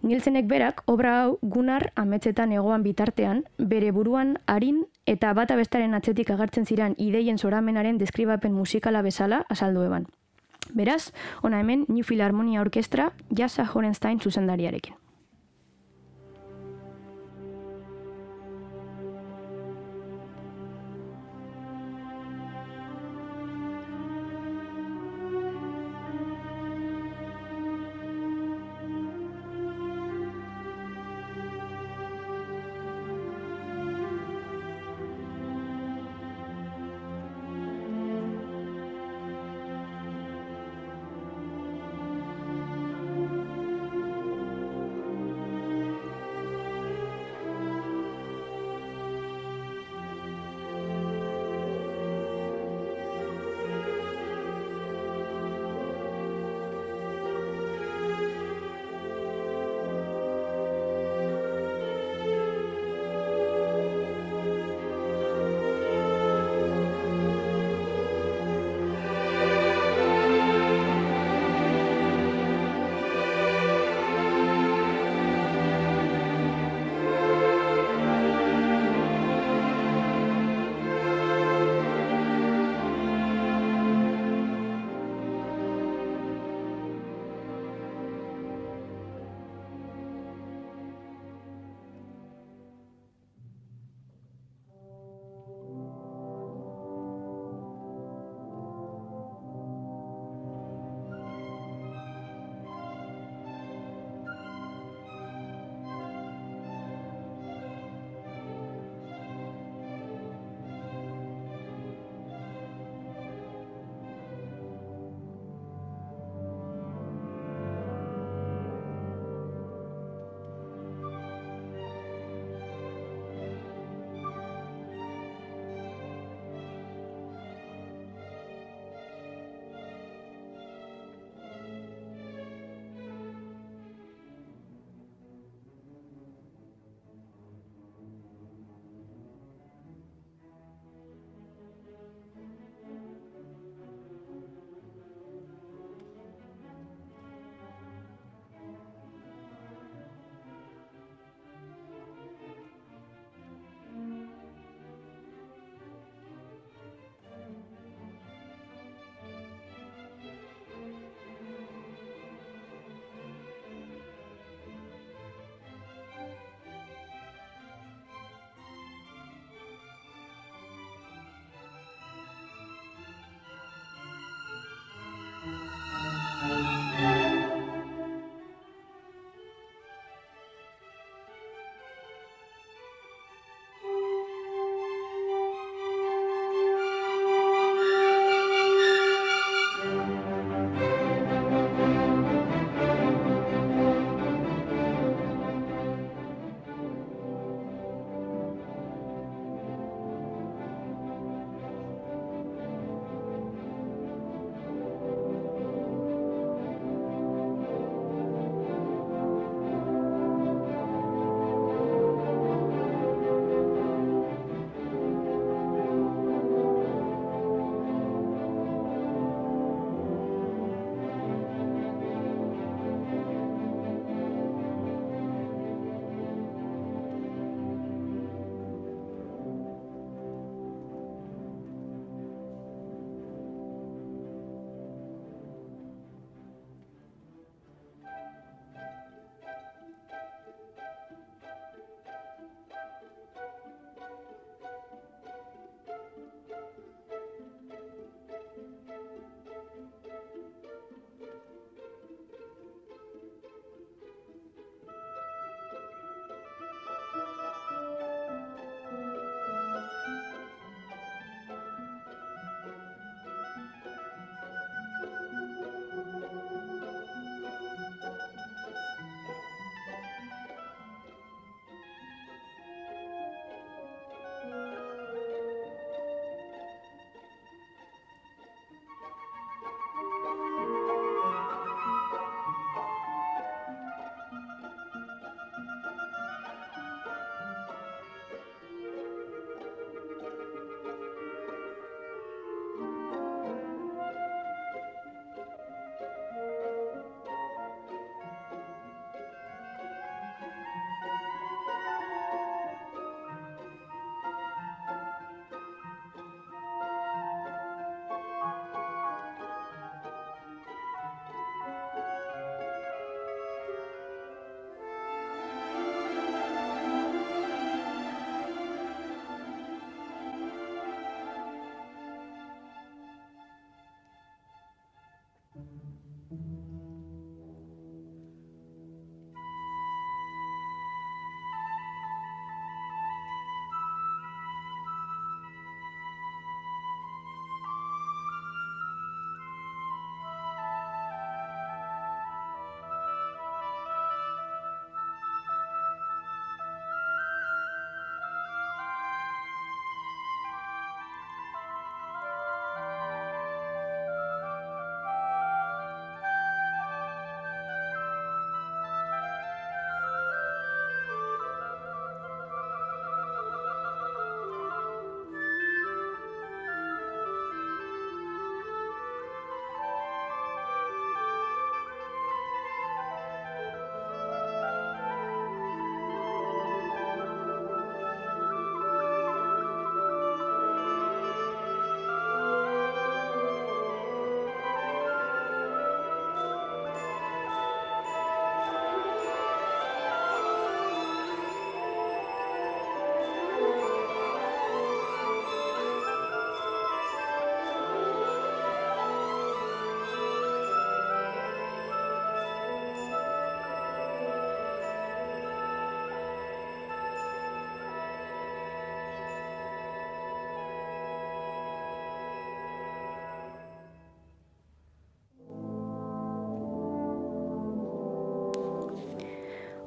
Nielsenek 0.03 0.47
berak, 0.47 0.83
obra 0.87 1.23
hau 1.23 1.39
gunar 1.43 1.93
ametzetan 1.97 2.53
egoan 2.53 2.83
bitartean, 2.83 3.45
bere 3.59 3.93
buruan 3.93 4.37
harin 4.47 4.85
eta 5.07 5.33
bata 5.33 5.57
bestaren 5.57 5.95
atzetik 5.95 6.31
agertzen 6.31 6.67
ziren 6.67 6.95
ideien 6.99 7.39
zoramenaren 7.39 7.99
deskribapen 7.99 8.53
musikala 8.53 9.03
bezala 9.03 9.45
azaldu 9.49 9.83
eban. 9.83 10.07
Beraz, 10.75 11.13
ona 11.43 11.61
hemen 11.61 11.87
New 11.89 12.05
Philharmonia 12.05 12.61
Orkestra, 12.61 13.13
Jasa 13.31 13.71
Horenstein 13.73 14.21
zuzendariarekin. 14.21 15.06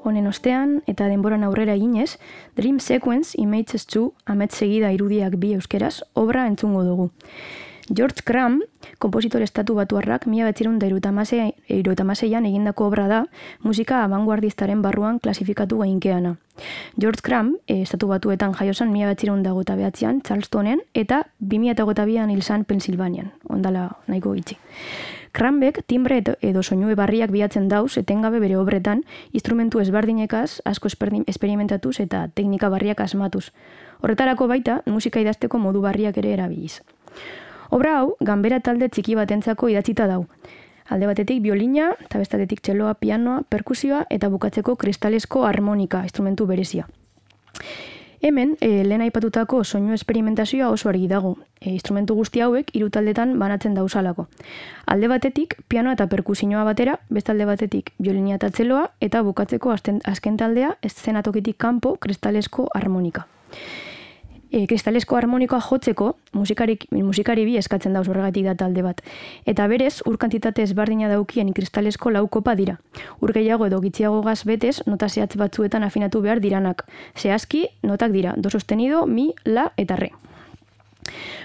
Honen 0.04 0.28
ostean, 0.28 0.82
eta 0.88 1.08
denboran 1.12 1.44
aurrera 1.44 1.74
eginez, 1.76 2.18
Dream 2.56 2.80
Sequence 2.80 3.36
Images 3.38 3.86
2 3.86 4.06
amet 4.26 4.52
segida 4.56 4.94
irudiak 4.96 5.36
bi 5.36 5.54
euskeraz, 5.58 6.02
obra 6.14 6.48
entzungo 6.48 6.84
dugu. 6.88 7.10
George 7.90 8.22
Cram, 8.24 8.62
kompositor 9.02 9.42
estatu 9.42 9.74
batuarrak, 9.74 10.28
mila 10.30 10.46
betzirun 10.46 10.78
da 10.78 10.86
irutamazeian 10.88 12.46
egindako 12.46 12.86
obra 12.86 13.08
da, 13.10 13.24
musika 13.66 14.04
abanguardistaren 14.06 14.84
barruan 14.86 15.18
klasifikatu 15.20 15.80
gainkeana. 15.82 16.36
George 16.96 17.26
Cram, 17.26 17.56
e, 17.70 17.84
estatu 17.86 18.10
batuetan 18.10 18.56
jaiosan 18.58 18.92
mila 18.92 19.08
betzirun 19.14 19.44
da 19.46 19.54
gota 19.54 19.78
behatzean, 19.78 20.24
Charlestonen, 20.26 20.82
eta 20.98 21.24
2008an 21.40 22.34
hilzan 22.34 22.66
Pensilvanian, 22.66 23.32
ondala 23.48 23.86
nahiko 24.08 24.34
gitzi. 24.34 24.58
Kranbek 25.32 25.84
timbre 25.86 26.18
edo, 26.24 26.34
edo 26.42 26.64
soinue 26.64 26.96
barriak 26.98 27.30
bilatzen 27.30 27.68
dauz 27.70 28.00
etengabe 28.02 28.40
bere 28.42 28.58
obretan 28.58 29.04
instrumentu 29.32 29.80
ezberdinekaz 29.80 30.62
asko 30.66 30.90
esperimentatuz 30.90 32.00
eta 32.02 32.24
teknika 32.34 32.72
barriak 32.74 33.04
asmatuz. 33.06 33.52
Horretarako 34.02 34.48
baita 34.50 34.82
musika 34.88 35.22
idazteko 35.22 35.62
modu 35.62 35.86
barriak 35.86 36.18
ere 36.18 36.34
erabiliz. 36.34 36.82
Obra 37.70 38.00
hau, 38.00 38.16
ganbera 38.20 38.60
talde 38.60 38.90
txiki 38.90 39.14
batentzako 39.16 39.70
idatzita 39.70 40.08
dau. 40.10 40.26
Alde 40.90 41.06
batetik 41.06 41.44
biolina, 41.44 41.92
eta 42.02 42.18
bestatetik 42.18 42.64
txeloa, 42.66 42.96
pianoa, 42.98 43.44
perkusioa 43.46 44.08
eta 44.10 44.32
bukatzeko 44.34 44.74
kristalesko 44.82 45.46
harmonika 45.46 46.02
instrumentu 46.08 46.50
berezia. 46.50 46.88
Hemen, 48.22 48.58
e, 48.60 48.84
lehen 48.84 49.02
aipatutako 49.02 49.64
soinu 49.64 49.94
esperimentazioa 49.96 50.70
oso 50.70 50.90
argi 50.90 51.08
dago. 51.08 51.38
E, 51.62 51.70
instrumentu 51.72 52.18
guzti 52.18 52.44
hauek 52.44 52.74
hiru 52.76 52.90
taldetan 52.90 53.38
banatzen 53.40 53.78
dausalako. 53.78 54.28
Alde 54.86 55.08
batetik, 55.08 55.56
piano 55.70 55.94
eta 55.96 56.08
perkusioa 56.12 56.66
batera, 56.68 57.00
beste 57.10 57.32
alde 57.32 57.48
batetik, 57.48 57.94
biolinia 57.98 58.36
eta 58.36 58.52
txeloa, 58.52 58.90
eta 59.00 59.24
bukatzeko 59.24 59.72
azken 59.72 60.38
taldea, 60.38 60.76
eszenatokitik 60.84 61.58
kanpo, 61.58 61.96
kristalesko 61.96 62.68
harmonika 62.74 63.26
e, 64.52 64.66
kristalesko 64.68 65.18
harmonikoa 65.18 65.60
jotzeko 65.62 66.14
musikarik, 66.34 66.86
musikari 66.92 67.46
bi 67.46 67.58
eskatzen 67.58 67.94
dauz 67.94 68.08
horregatik 68.10 68.46
da 68.46 68.56
talde 68.56 68.84
bat. 68.86 69.02
Eta 69.46 69.68
berez, 69.68 70.02
ur 70.06 70.18
kantitate 70.18 70.64
ezbardina 70.64 71.10
daukien 71.12 71.52
kristalesko 71.54 72.12
laukopa 72.16 72.56
dira. 72.56 72.80
Ur 73.22 73.34
gehiago 73.34 73.68
edo 73.70 73.82
gitziago 73.82 74.22
gaz 74.26 74.44
betez, 74.46 74.80
nota 74.88 75.10
zehatz 75.10 75.36
batzuetan 75.38 75.84
afinatu 75.84 76.22
behar 76.22 76.40
diranak. 76.40 76.86
Zehazki, 77.18 77.68
notak 77.84 78.12
dira, 78.12 78.34
do 78.38 78.50
sostenido, 78.50 79.06
mi, 79.06 79.34
la 79.46 79.72
eta 79.78 79.96
re. 79.96 80.12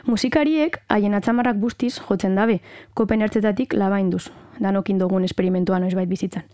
Musikariek 0.04 0.80
haien 0.92 1.14
atzamarrak 1.16 1.56
bustiz 1.56 1.94
jotzen 1.98 2.34
dabe, 2.36 2.58
kopen 2.94 3.22
ertzetatik 3.24 3.72
labainduz, 3.72 4.26
danokin 4.60 4.98
dugun 5.00 5.24
esperimentua 5.24 5.78
noizbait 5.80 6.08
bizitzan. 6.08 6.44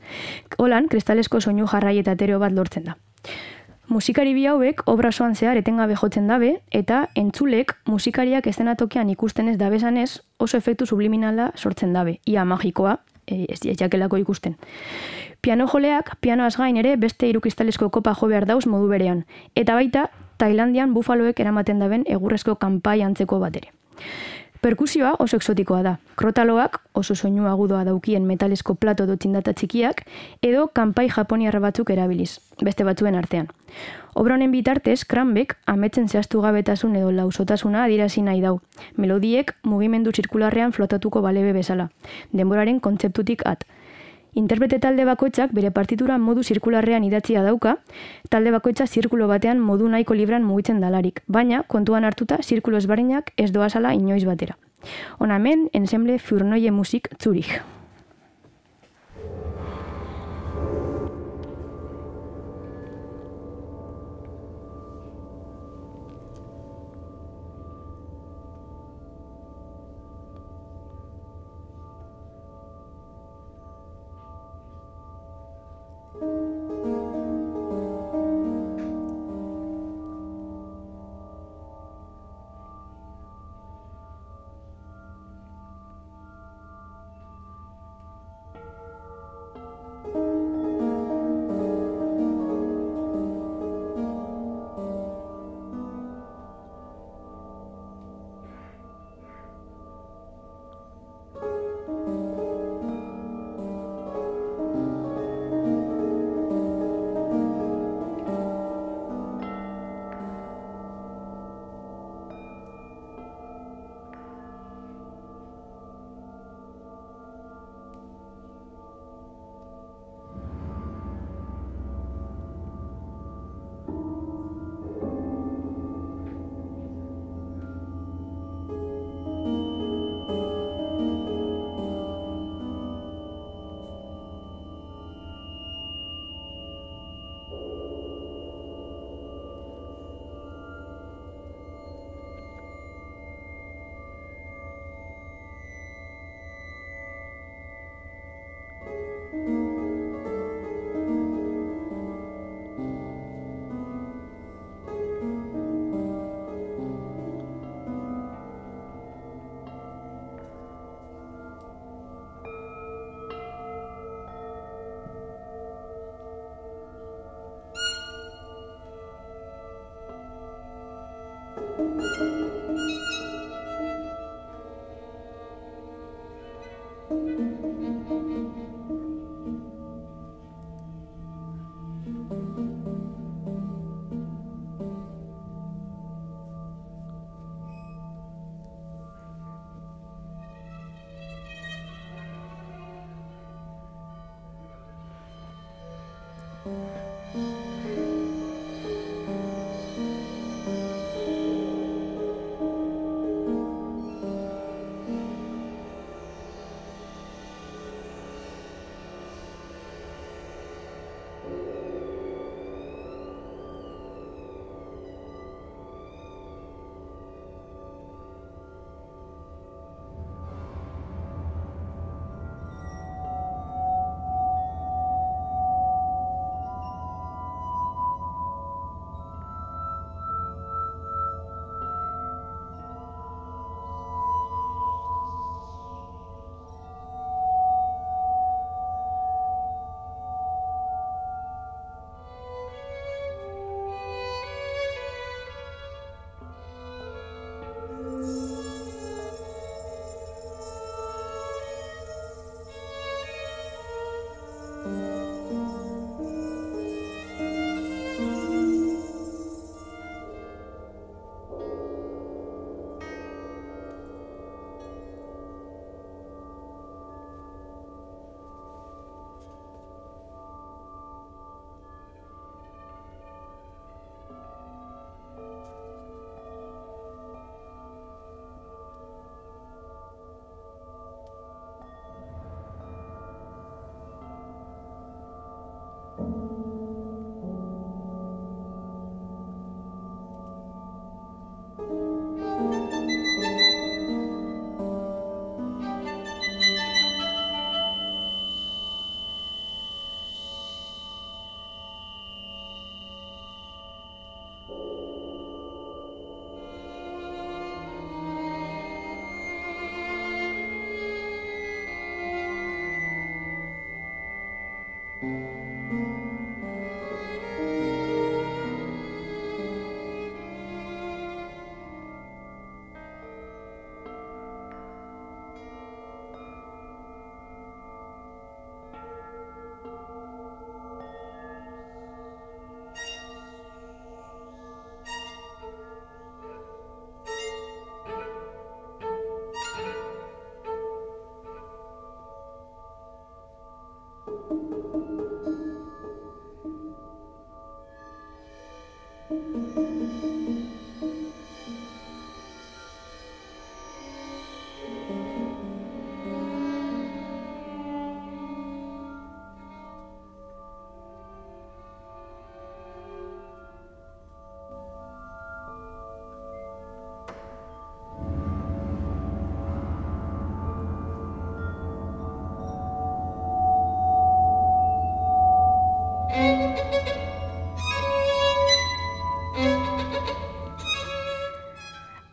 Holan, 0.59 0.87
kristalesko 0.89 1.41
soinu 1.41 1.67
jarrai 1.67 1.99
eta 1.99 2.15
tereo 2.17 2.39
bat 2.39 2.55
lortzen 2.55 2.87
da. 2.87 2.97
Musikari 3.91 4.35
bi 4.35 4.45
hauek 4.47 4.85
obra 4.87 5.11
soan 5.11 5.33
zehar 5.35 5.59
etengabe 5.59 5.97
jotzen 5.99 6.29
dabe 6.31 6.51
eta 6.71 7.09
entzulek 7.19 7.73
musikariak 7.91 8.47
estenatokian 8.47 9.09
ikusten 9.11 9.49
ez 9.51 9.57
dabesanez 9.59 10.21
oso 10.39 10.57
efektu 10.57 10.87
subliminala 10.87 11.49
sortzen 11.57 11.93
dabe. 11.93 12.21
Ia 12.25 12.45
magikoa, 12.45 13.01
e, 13.27 13.47
ez 13.49 13.59
jakelako 13.81 14.21
ikusten. 14.23 14.55
Piano 15.43 15.67
joleak, 15.67 16.13
piano 16.21 16.47
gain 16.57 16.77
ere 16.77 16.97
beste 16.97 17.27
irukristalesko 17.27 17.91
kopa 17.91 18.15
jo 18.15 18.29
behar 18.29 18.47
dauz 18.47 18.67
modu 18.67 18.87
berean. 18.89 19.25
Eta 19.57 19.75
baita, 19.75 20.11
Tailandian 20.39 20.95
bufaloek 20.95 21.41
eramaten 21.41 21.81
daben 21.81 22.05
egurrezko 22.07 22.55
kanpai 22.55 23.03
antzeko 23.03 23.41
bat 23.41 23.57
ere. 23.57 23.73
Perkusioa 24.61 25.15
oso 25.19 25.39
exotikoa 25.41 25.81
da. 25.83 25.95
Krotaloak 26.21 26.83
oso 26.93 27.15
soinu 27.15 27.47
agudoa 27.49 27.81
daukien 27.89 28.27
metalesko 28.29 28.75
plato 28.75 29.07
dotzindata 29.09 29.55
txikiak 29.57 30.03
edo 30.45 30.67
kanpai 30.77 31.07
japoniarra 31.09 31.63
batzuk 31.65 31.93
erabiliz, 31.95 32.43
beste 32.61 32.85
batzuen 32.85 33.17
artean. 33.17 33.49
Obra 34.15 34.37
honen 34.37 34.53
bitartez, 34.53 35.07
Kranbek 35.09 35.57
ametzen 35.65 36.09
zehaztu 36.13 36.43
gabetasun 36.45 36.97
edo 37.01 37.09
lausotasuna 37.11 37.87
adirazi 37.87 38.21
nahi 38.27 38.45
dau. 38.45 38.59
Melodiek 38.97 39.55
mugimendu 39.65 40.13
zirkularrean 40.13 40.77
flotatuko 40.77 41.23
balebe 41.25 41.55
bezala. 41.57 41.89
Denboraren 42.33 42.81
kontzeptutik 42.81 43.47
at. 43.47 43.65
Interprete 44.35 44.79
talde 44.79 45.05
bakoitzak 45.05 45.53
bere 45.53 45.71
partitura 45.71 46.19
modu 46.19 46.43
zirkularrean 46.43 47.05
idatzia 47.05 47.43
dauka, 47.43 47.77
talde 48.29 48.53
bakoitza 48.55 48.87
zirkulo 48.87 49.27
batean 49.29 49.59
modu 49.59 49.89
nahiko 49.89 50.15
libran 50.15 50.45
mugitzen 50.45 50.81
dalarik, 50.81 51.23
baina 51.27 51.65
kontuan 51.67 52.05
hartuta 52.05 52.39
zirkulo 52.43 52.79
ezbarinak 52.79 53.33
ez 53.37 53.51
doazala 53.53 53.95
inoiz 53.95 54.25
batera. 54.25 54.57
Onamen, 55.19 55.69
ensemble 55.73 56.19
Furnoie 56.19 56.71
Musik 56.71 57.11
Zurich. 57.19 57.61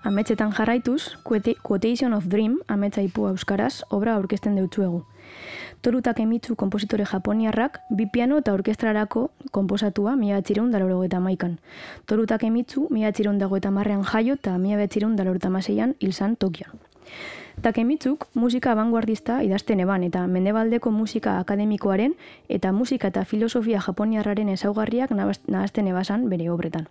ametsetan 0.08 0.52
jarraituz, 0.52 1.18
Quotation 1.64 2.14
of 2.14 2.26
Dream, 2.28 2.60
ametsa 2.68 3.02
ipu 3.04 3.28
euskaraz, 3.28 3.84
obra 3.90 4.16
aurkezten 4.16 4.56
deutzuegu. 4.56 5.04
Toru 5.82 6.02
Takemitsu 6.02 6.56
kompositore 6.56 7.06
japoniarrak 7.06 7.82
bi 7.90 8.08
piano 8.08 8.38
eta 8.40 8.54
orkestrarako 8.56 9.30
komposatua 9.52 10.16
mila 10.16 10.40
batzireun 10.40 10.72
daloro 10.72 11.04
eta 11.04 11.20
maikan. 11.20 11.60
Toru 12.06 12.26
Takemitsu 12.26 12.88
mila 12.90 13.12
batzireun 13.12 13.38
dago 13.38 13.58
eta 13.58 13.72
marrean 13.72 14.04
jaio 14.04 14.40
eta 14.40 14.58
mila 14.58 14.80
batzireun 14.80 15.16
daloro 15.16 15.44
eta 15.44 15.50
maseian 15.50 15.96
hilzan 16.00 16.36
Tokion. 16.36 16.80
Takemitzuk 17.62 18.28
musika 18.38 18.72
abanguardista 18.72 19.40
idazten 19.42 19.80
eban 19.82 20.04
eta 20.06 20.28
mendebaldeko 20.30 20.92
musika 20.94 21.40
akademikoaren 21.40 22.14
eta 22.54 22.72
musika 22.72 23.10
eta 23.10 23.26
filosofia 23.26 23.82
japoniarraren 23.82 24.50
ezaugarriak 24.54 25.12
nahazten 25.12 25.88
ebasan 25.88 26.30
bere 26.30 26.52
obretan. 26.54 26.86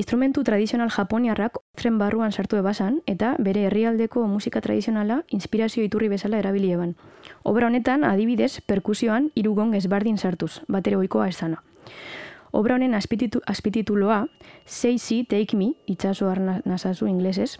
Instrumentu 0.00 0.40
tradizional 0.48 0.88
japoniarrak 0.88 1.58
tren 1.76 1.98
barruan 2.00 2.32
sartu 2.32 2.56
ebasan 2.56 3.02
eta 3.10 3.34
bere 3.36 3.66
herrialdeko 3.68 4.22
musika 4.32 4.62
tradizionala 4.64 5.18
inspirazio 5.28 5.84
iturri 5.84 6.08
bezala 6.08 6.38
erabili 6.40 6.70
eban. 6.72 6.94
Obra 7.44 7.68
honetan, 7.68 8.06
adibidez, 8.08 8.62
perkusioan 8.64 9.28
irugon 9.36 9.74
ezbardin 9.76 10.16
sartuz, 10.16 10.62
batere 10.68 10.96
oikoa 10.96 11.28
esana. 11.28 11.60
Obra 12.50 12.78
honen 12.78 12.94
aspititu, 12.96 13.42
aspitituloa, 13.46 14.22
Say 14.64 14.96
See, 14.98 15.26
Take 15.28 15.56
Me, 15.56 15.74
itxaso 15.84 16.32
nazazu 16.64 17.06
inglesez, 17.06 17.58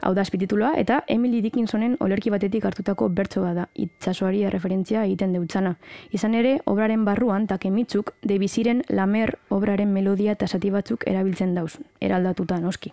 hau 0.00 0.14
da 0.14 0.22
aspitituloa, 0.22 0.72
eta 0.80 1.02
Emily 1.08 1.42
Dickinsonen 1.42 1.96
olerki 2.00 2.30
batetik 2.30 2.64
hartutako 2.64 3.08
bertso 3.08 3.42
da, 3.42 3.68
itxasoari 3.74 4.48
referentzia 4.50 5.04
egiten 5.04 5.32
deutzana. 5.32 5.76
Izan 6.12 6.34
ere, 6.34 6.60
obraren 6.64 7.04
barruan, 7.04 7.46
takemitzuk, 7.46 8.14
debiziren 8.22 8.82
lamer 8.88 9.36
obraren 9.48 9.92
melodia 9.92 10.32
eta 10.32 10.46
sati 10.46 10.70
batzuk 10.70 11.06
erabiltzen 11.06 11.54
dauz, 11.54 11.78
eraldatuta 12.00 12.60
noski. 12.60 12.92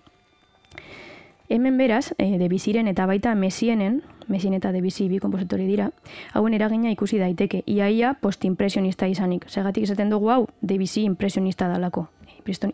Hemen 1.50 1.78
beraz, 1.78 2.12
e, 2.18 2.38
debiziren 2.38 2.88
eta 2.88 3.06
baita 3.08 3.34
mesienen, 3.36 4.02
mesien 4.28 4.54
eta 4.54 4.74
debizi 4.76 5.08
bi 5.08 5.20
kompositori 5.24 5.66
dira, 5.68 5.92
hauen 6.34 6.54
eragina 6.54 6.92
ikusi 6.92 7.20
daiteke, 7.22 7.62
iaia 7.66 8.14
postimpresionista 8.20 9.08
izanik. 9.08 9.48
Segatik 9.48 9.88
izaten 9.88 10.12
dugu 10.12 10.30
hau, 10.34 10.48
debizi 10.62 11.06
impresionista 11.08 11.70
dalako, 11.72 12.08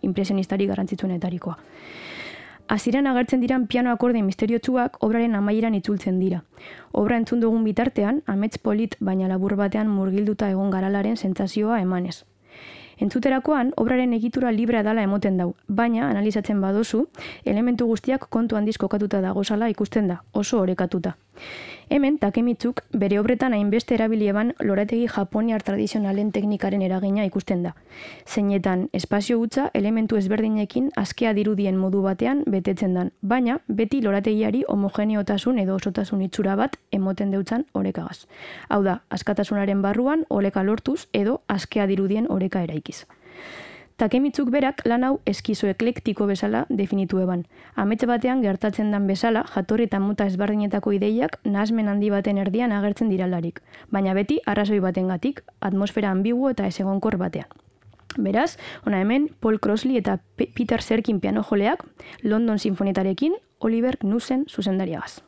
impresionistarik 0.02 0.74
garrantzitsuenetarikoa. 0.74 1.58
Aziran 2.68 3.08
agertzen 3.08 3.42
diran 3.42 3.68
piano 3.68 3.92
akorde 3.92 4.22
misteriotsuak 4.24 5.02
obraren 5.04 5.36
amaieran 5.36 5.76
itzultzen 5.76 6.20
dira. 6.20 6.44
Obra 6.92 7.18
entzun 7.20 7.42
dugun 7.44 7.64
bitartean, 7.68 8.22
amets 8.26 8.58
polit 8.58 8.96
baina 9.00 9.28
labur 9.28 9.56
batean 9.60 9.90
murgilduta 9.92 10.50
egon 10.50 10.72
garalaren 10.72 11.18
sentsazioa 11.18 11.82
emanez. 11.82 12.24
Entzuterakoan, 13.04 13.74
obraren 13.76 14.14
egitura 14.14 14.52
librea 14.52 14.84
dala 14.84 15.04
emoten 15.04 15.38
dau, 15.38 15.54
baina 15.68 16.08
analizatzen 16.10 16.62
badozu, 16.62 17.08
elementu 17.44 17.88
guztiak 17.90 18.30
kontu 18.30 18.56
handiz 18.56 18.78
kokatuta 18.78 19.20
dagozala 19.22 19.68
ikusten 19.70 20.08
da, 20.08 20.22
oso 20.32 20.62
orekatuta. 20.62 21.18
Hemen, 21.90 22.18
takemitzuk, 22.18 22.82
bere 22.94 23.20
obretan 23.20 23.54
hainbeste 23.54 23.94
erabilieban 23.96 24.54
lorategi 24.60 25.08
japoniar 25.12 25.62
tradizionalen 25.62 26.32
teknikaren 26.32 26.82
eragina 26.82 27.26
ikusten 27.28 27.64
da. 27.64 27.74
Zeinetan, 28.26 28.88
espazio 28.94 29.38
gutza 29.38 29.70
elementu 29.74 30.18
ezberdinekin 30.18 30.92
askea 30.96 31.34
dirudien 31.38 31.78
modu 31.78 32.02
batean 32.02 32.44
betetzen 32.48 32.96
dan, 32.98 33.12
baina 33.22 33.60
beti 33.68 34.02
lorategiari 34.02 34.64
homogeneotasun 34.68 35.60
edo 35.60 35.76
osotasun 35.76 36.22
itxura 36.22 36.56
bat 36.56 36.80
emoten 36.92 37.32
deutzan 37.36 37.68
orekagaz. 37.74 38.26
Hau 38.70 38.84
da, 38.84 39.02
askatasunaren 39.10 39.82
barruan 39.82 40.26
oleka 40.30 40.64
lortuz 40.64 41.04
edo 41.14 41.42
askea 41.48 41.86
dirudien 41.88 42.32
oreka 42.32 42.64
eraikiz. 42.64 43.04
Takemitzuk 44.04 44.50
berak 44.52 44.82
lan 44.84 45.06
hau 45.08 45.14
eskizo 45.24 45.70
eklektiko 45.72 46.26
bezala 46.28 46.66
definitu 46.68 47.22
eban. 47.24 47.46
Ametxe 47.80 48.10
batean 48.10 48.42
gertatzen 48.44 48.90
dan 48.92 49.06
bezala 49.08 49.46
jatorri 49.54 49.86
eta 49.88 50.02
mota 50.04 50.28
ezberdinetako 50.28 50.92
ideiak 50.98 51.38
nahasmen 51.46 51.88
handi 51.88 52.10
baten 52.12 52.42
erdian 52.44 52.76
agertzen 52.76 53.08
diralarik, 53.14 53.62
baina 53.96 54.12
beti 54.18 54.42
arrazoi 54.44 54.82
batengatik, 54.84 55.40
atmosfera 55.62 56.12
ambiguo 56.12 56.52
eta 56.52 56.68
esegonkor 56.68 57.16
batean. 57.22 57.48
Beraz, 58.18 58.58
ona 58.86 59.00
hemen 59.00 59.30
Paul 59.40 59.62
Crossley 59.64 60.04
eta 60.04 60.18
Peter 60.36 60.82
Serkin 60.82 61.22
piano 61.24 61.48
joleak 61.48 61.88
London 62.24 62.60
Sinfonietarekin 62.60 63.40
Oliver 63.60 63.98
Knussen 64.04 64.44
zuzendariagaz. 64.50 65.24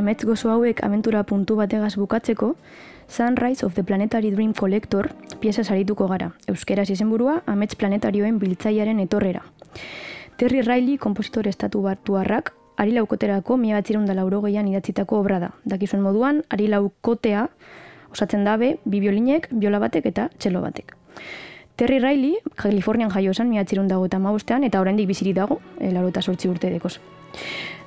Amets 0.00 0.24
gozo 0.24 0.48
hauek 0.48 0.80
aventura 0.84 1.22
puntu 1.28 1.56
bategaz 1.56 1.96
bukatzeko, 2.00 2.54
Sunrise 3.08 3.66
of 3.66 3.74
the 3.74 3.84
Planetary 3.84 4.30
Dream 4.30 4.54
Collector 4.54 5.10
pieza 5.40 5.64
sarituko 5.64 6.06
gara, 6.08 6.30
euskeraz 6.48 6.88
izenburua 6.90 7.42
amets 7.46 7.76
planetarioen 7.76 8.38
biltzaiaren 8.40 9.00
etorrera. 9.04 9.42
Terry 10.40 10.62
Riley, 10.62 10.96
kompositor 10.96 11.48
estatu 11.48 11.84
harrak, 11.86 12.54
ari 12.76 12.92
laukoterako 12.92 13.58
mi 13.58 13.72
batzirun 13.72 14.06
da 14.06 14.14
lauro 14.14 14.40
gehian 14.40 14.68
idatzitako 14.68 15.20
obra 15.20 15.38
da. 15.38 15.50
Dakizuen 15.64 16.02
moduan, 16.02 16.44
ari 16.48 16.68
laukotea 16.68 17.48
osatzen 18.10 18.44
dabe, 18.44 18.78
bi 18.84 19.00
biolinek, 19.00 19.48
biola 19.52 19.78
batek 19.78 20.06
eta 20.06 20.30
txelo 20.38 20.62
batek. 20.62 20.96
Terry 21.76 21.98
Riley, 21.98 22.38
Kalifornian 22.56 23.10
jaio 23.10 23.32
esan, 23.32 23.50
mi 23.50 23.58
batzirun 23.58 23.88
dago 23.88 24.06
eta 24.06 24.18
maustean, 24.18 24.64
eta 24.64 24.80
oraindik 24.80 25.08
biziri 25.08 25.34
dago, 25.36 25.60
e, 25.78 25.92
laro 25.92 26.08
eta 26.08 26.22
sortzi 26.22 26.48
urte 26.48 26.70
dekoz. 26.70 26.98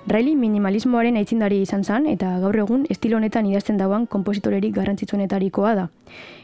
Riley 0.05 0.35
minimalismoaren 0.35 1.15
aitzindari 1.15 1.61
izan 1.63 1.85
zen 1.87 2.07
eta 2.11 2.33
gaur 2.41 2.57
egun 2.59 2.81
estilo 2.91 3.15
honetan 3.15 3.45
idazten 3.47 3.77
dauan 3.79 4.03
kompositorerik 4.15 4.73
garrantzitsuenetarikoa 4.75 5.71
da. 5.77 5.85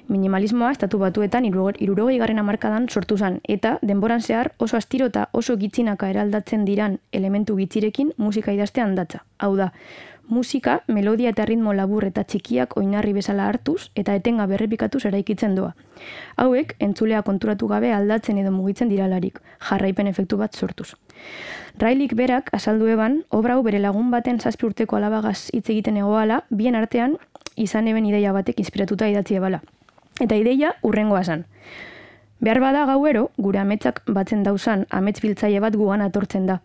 Minimalismoa 0.07 0.69
estatu 0.71 1.01
batuetan 1.01 1.45
irurogei 1.49 2.17
garren 2.21 2.39
amarkadan 2.39 2.87
sortu 2.87 3.17
zen 3.17 3.41
eta 3.55 3.73
denboran 3.81 4.21
zehar 4.21 4.53
oso 4.59 4.77
astiro 4.77 5.09
eta 5.11 5.27
oso 5.33 5.57
gitzinaka 5.59 6.09
eraldatzen 6.09 6.63
diran 6.65 6.97
elementu 7.11 7.57
gitzirekin 7.59 8.13
musika 8.17 8.55
idaztean 8.55 8.95
datza. 8.95 9.25
Hau 9.39 9.57
da, 9.57 9.73
musika, 10.29 10.79
melodia 10.87 11.33
eta 11.33 11.45
ritmo 11.45 11.73
labur 11.73 12.05
eta 12.05 12.23
txikiak 12.23 12.77
oinarri 12.77 13.11
bezala 13.17 13.49
hartuz 13.49 13.89
eta 13.95 14.15
etenga 14.15 14.45
berrepikatuz 14.47 15.03
eraikitzen 15.09 15.55
doa. 15.57 15.73
Hauek, 16.37 16.75
entzulea 16.79 17.21
konturatu 17.27 17.67
gabe 17.67 17.91
aldatzen 17.91 18.37
edo 18.37 18.55
mugitzen 18.55 18.89
diralarik, 18.89 19.41
jarraipen 19.69 20.07
efektu 20.07 20.37
bat 20.37 20.55
sortuz. 20.55 20.93
Railik 21.79 22.11
berak, 22.11 22.49
azaldu 22.51 22.89
eban, 22.91 23.21
obra 23.31 23.53
hau 23.55 23.61
bere 23.63 23.79
lagun 23.79 24.09
baten 24.11 24.41
zazpi 24.43 24.65
urteko 24.67 24.97
alabagaz 24.97 25.47
hitz 25.55 25.69
egiten 25.71 25.95
egoala, 25.95 26.41
bien 26.49 26.75
artean, 26.75 27.13
izan 27.55 27.87
eben 27.87 28.03
ideia 28.09 28.33
batek 28.35 28.57
inspiratuta 28.59 29.07
idatzi 29.07 29.37
ebala. 29.39 29.61
Eta 30.19 30.35
ideia 30.35 30.73
urrengoa 30.83 31.21
zan. 31.23 31.45
Behar 32.43 32.59
bada 32.59 32.81
gauero, 32.89 33.29
gure 33.37 33.61
ametsak 33.61 34.01
batzen 34.07 34.43
dauzan 34.43 34.83
amets 34.89 35.21
biltzaile 35.23 35.61
bat 35.63 35.77
gugan 35.79 36.03
atortzen 36.03 36.49
da. 36.49 36.57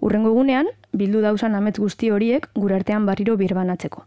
Urrengo 0.00 0.32
egunean, 0.32 0.70
bildu 0.96 1.20
dauzan 1.20 1.54
amets 1.54 1.76
guzti 1.76 2.08
horiek 2.08 2.48
gure 2.54 2.78
artean 2.78 3.04
barriro 3.04 3.36
birbanatzeko. 3.36 4.06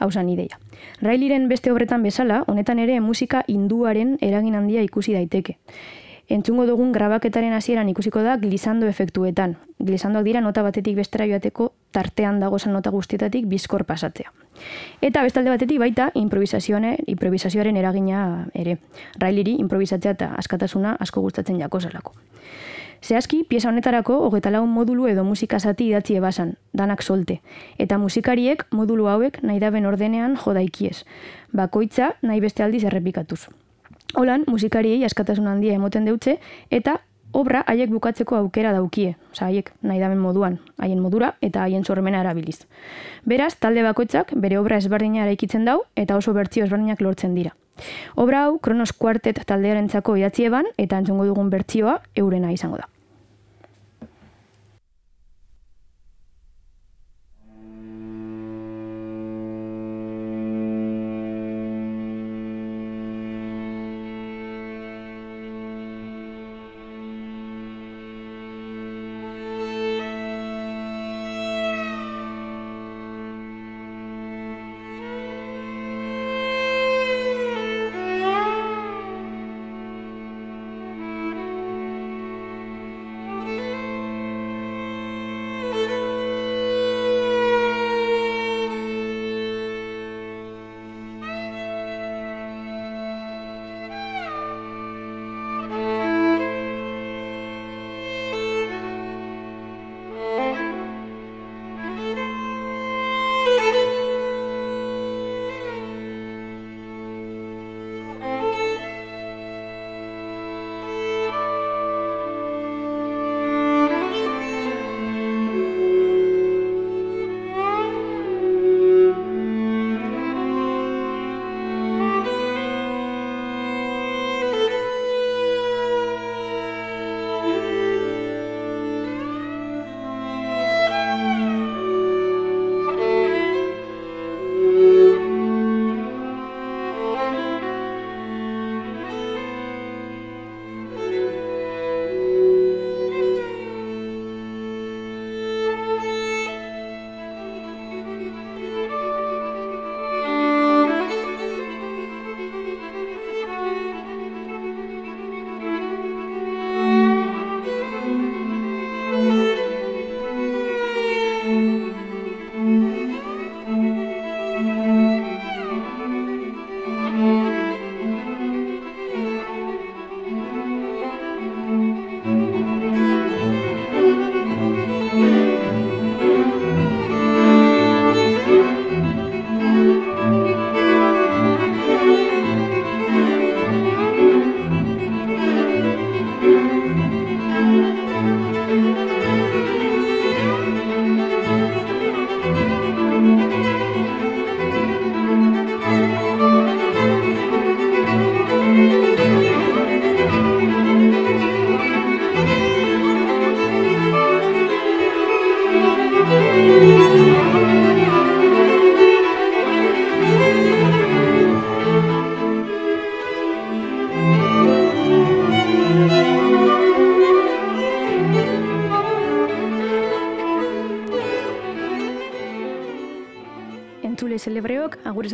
Hausan 0.00 0.28
ideia. 0.28 0.58
Railiren 1.06 1.46
beste 1.46 1.70
obretan 1.70 2.02
bezala, 2.02 2.42
honetan 2.48 2.82
ere 2.82 2.98
musika 2.98 3.44
hinduaren 3.46 4.18
eragin 4.20 4.58
handia 4.58 4.82
ikusi 4.82 5.14
daiteke. 5.14 5.56
Entzungo 6.28 6.64
dugun 6.66 6.90
grabaketaren 6.90 7.52
hasieran 7.54 7.88
ikusiko 7.88 8.18
da 8.26 8.34
glisando 8.42 8.88
efektuetan. 8.90 9.54
Glisandoak 9.78 10.24
dira 10.26 10.40
nota 10.42 10.64
batetik 10.66 10.96
bestera 10.98 11.26
joateko 11.30 11.68
tartean 11.94 12.40
dagozan 12.42 12.72
nota 12.74 12.90
guztietatik 12.90 13.46
bizkor 13.46 13.84
pasatzea. 13.86 14.32
Eta 15.06 15.22
bestalde 15.22 15.52
batetik 15.52 15.78
baita 15.78 16.10
improvisazioaren 16.18 17.76
eragina 17.76 18.48
ere. 18.54 18.78
Railiri 19.22 19.54
improvisatzea 19.62 20.16
eta 20.16 20.32
askatasuna 20.40 20.96
asko 20.98 21.22
gustatzen 21.22 21.60
jako 21.60 21.80
zelako. 21.80 22.16
Zehazki, 23.02 23.44
pieza 23.44 23.68
honetarako 23.68 24.16
hogeta 24.26 24.50
lagun 24.50 24.72
modulu 24.74 25.06
edo 25.06 25.22
musika 25.24 25.60
zati 25.60 25.86
idatzi 25.92 26.16
ebasan, 26.16 26.56
danak 26.72 27.02
solte. 27.02 27.40
Eta 27.78 27.98
musikariek 28.02 28.64
modulu 28.72 29.06
hauek 29.06 29.38
nahi 29.42 29.60
daben 29.62 29.86
ordenean 29.86 30.34
jodaikiez. 30.42 31.04
Bakoitza 31.52 32.14
nahi 32.22 32.40
beste 32.40 32.64
aldiz 32.66 32.82
errepikatuz. 32.84 33.46
Holan, 34.14 34.44
musikariei 34.46 35.04
askatasun 35.04 35.46
handia 35.50 35.74
emoten 35.74 36.04
deutze 36.06 36.38
eta 36.70 37.00
obra 37.36 37.62
haiek 37.66 37.90
bukatzeko 37.90 38.36
aukera 38.38 38.72
daukie. 38.72 39.16
Osa, 39.32 39.50
haiek 39.50 39.72
nahi 39.82 40.00
daben 40.00 40.18
moduan, 40.22 40.58
haien 40.78 41.02
modura 41.02 41.34
eta 41.42 41.64
haien 41.66 41.84
sormena 41.84 42.22
erabiliz. 42.24 42.64
Beraz, 43.24 43.54
talde 43.60 43.82
bakoitzak 43.82 44.32
bere 44.34 44.58
obra 44.58 44.78
ezberdina 44.80 45.24
eraikitzen 45.26 45.64
dau 45.68 45.82
eta 45.96 46.16
oso 46.16 46.32
bertzio 46.32 46.64
ezberdinak 46.64 47.02
lortzen 47.02 47.34
dira. 47.34 47.54
Obra 48.16 48.46
hau, 48.46 48.58
Kronos 48.58 48.92
Quartet 48.96 49.42
taldearentzako 49.44 50.16
idatzi 50.16 50.48
eban 50.48 50.70
eta 50.78 51.02
entzongo 51.02 51.26
dugun 51.28 51.50
bertzioa 51.52 52.00
eurena 52.16 52.52
izango 52.52 52.80
da. 52.80 52.88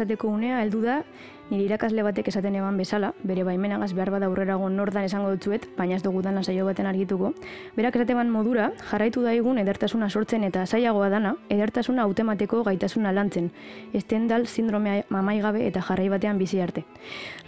Agurezateko 0.02 0.28
unea 0.28 0.62
heldu 0.62 0.80
da, 0.82 1.02
nire 1.50 1.66
irakasle 1.68 2.02
batek 2.02 2.28
esaten 2.28 2.56
eban 2.58 2.76
bezala, 2.76 3.12
bere 3.22 3.44
baimenagaz 3.44 3.92
behar 3.94 4.10
bada 4.10 4.26
aurrerago 4.26 4.68
nordan 4.68 5.04
esango 5.04 5.30
dutzuet, 5.30 5.68
baina 5.76 5.94
ez 5.94 6.02
dugu 6.02 6.22
dana 6.22 6.42
saio 6.42 6.64
baten 6.66 6.86
argituko. 6.86 7.32
Berak 7.76 7.94
esaten 7.94 8.30
modura, 8.30 8.72
jarraitu 8.90 9.22
daigun 9.22 9.58
edertasuna 9.58 10.08
sortzen 10.10 10.44
eta 10.44 10.64
saiagoa 10.66 11.08
dana, 11.08 11.36
edertasuna 11.48 12.02
automateko 12.02 12.64
gaitasuna 12.64 13.12
lantzen, 13.12 13.52
estendal 13.92 14.46
sindromea 14.46 15.04
mamaigabe 15.08 15.66
eta 15.68 15.82
jarrai 15.82 16.08
batean 16.08 16.38
bizi 16.38 16.60
arte. 16.60 16.84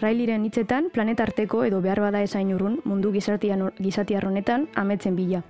Railiren 0.00 0.44
hitzetan, 0.44 0.90
planetarteko 0.92 1.64
edo 1.64 1.80
behar 1.80 2.00
bada 2.00 2.22
esain 2.22 2.54
urrun, 2.54 2.80
mundu 2.84 3.10
gizatiarronetan 3.12 4.68
ametzen 4.76 5.16
bila. 5.16 5.42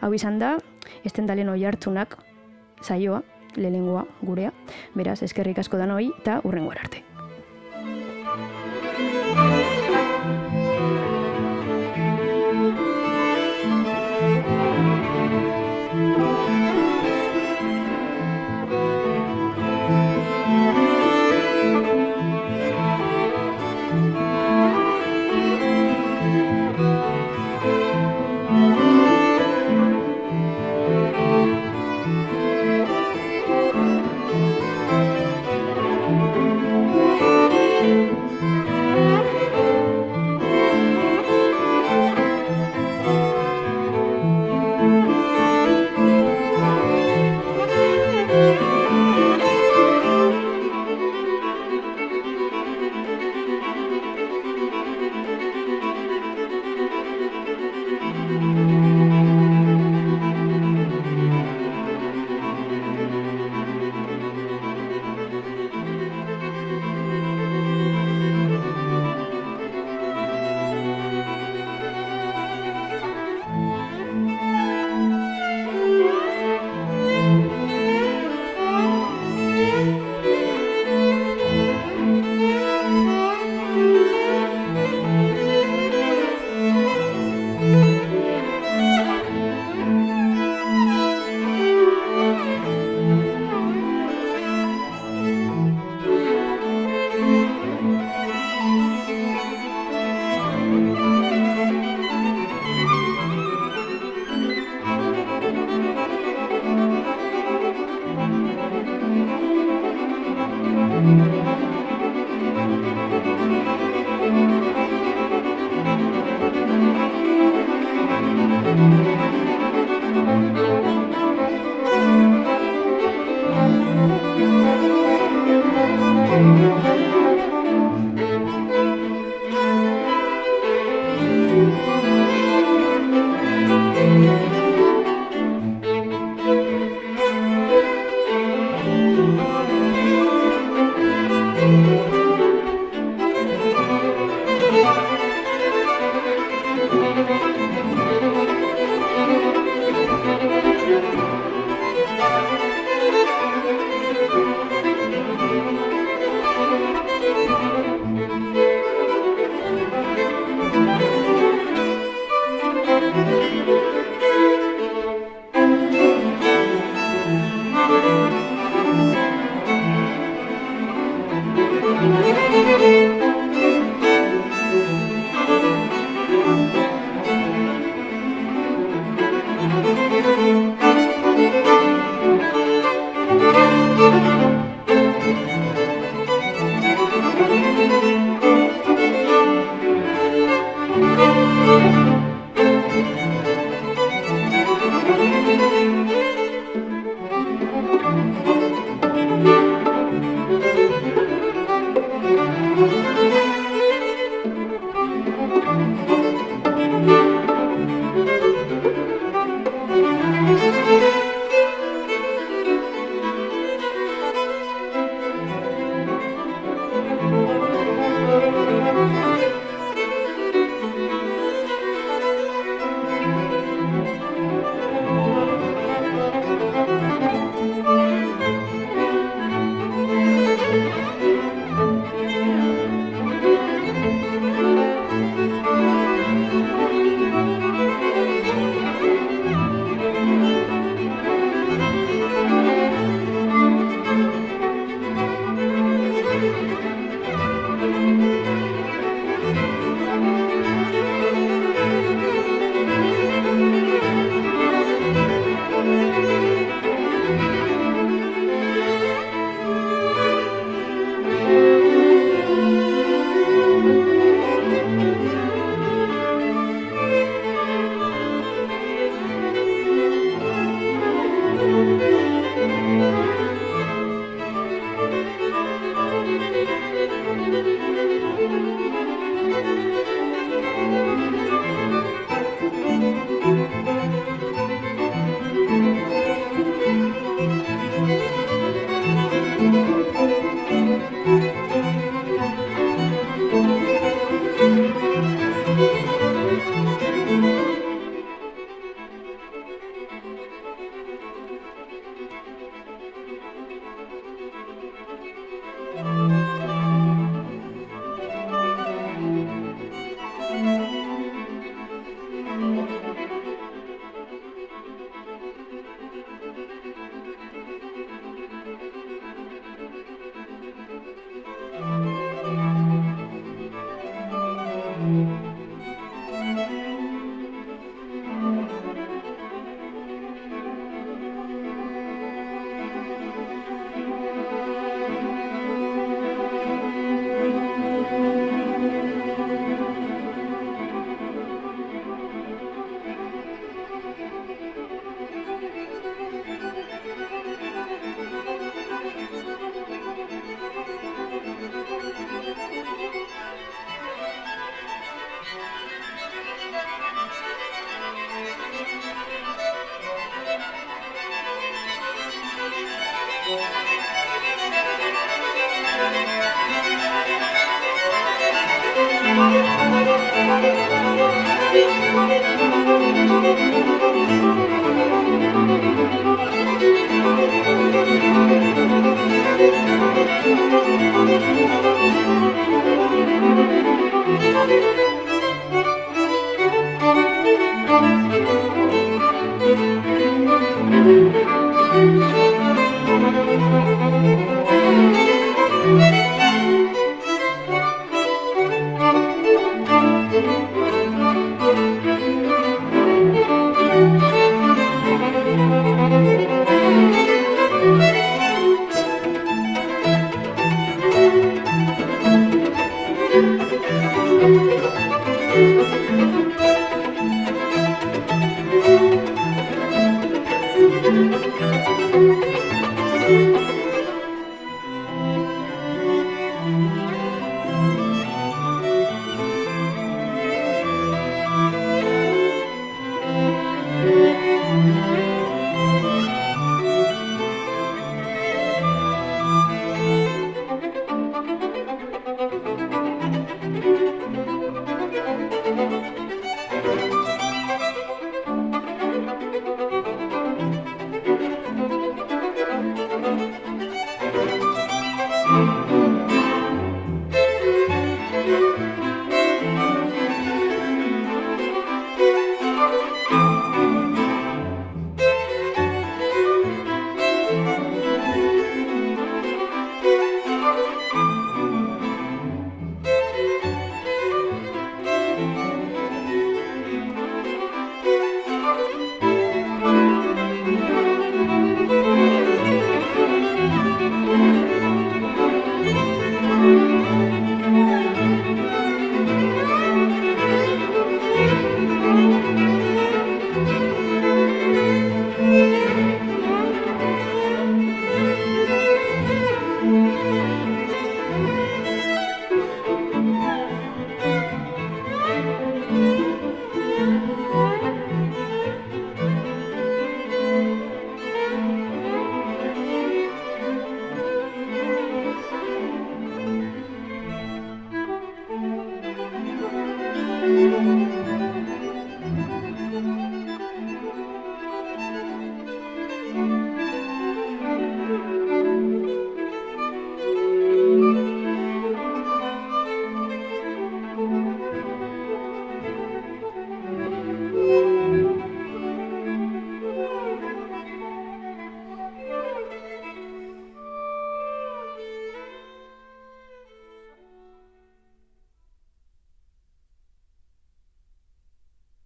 Hau 0.00 0.12
izan 0.14 0.38
da, 0.38 0.58
estendalen 1.04 1.48
oi 1.48 1.64
hartzunak, 1.64 2.18
saioa, 2.82 3.22
lehengoa 3.56 4.06
gurea. 4.22 4.52
Beraz, 4.94 5.22
eskerrik 5.22 5.58
asko 5.58 5.78
da 5.78 5.86
noi 5.86 6.10
eta 6.20 6.40
urrengo 6.44 6.72
arte. 6.74 7.13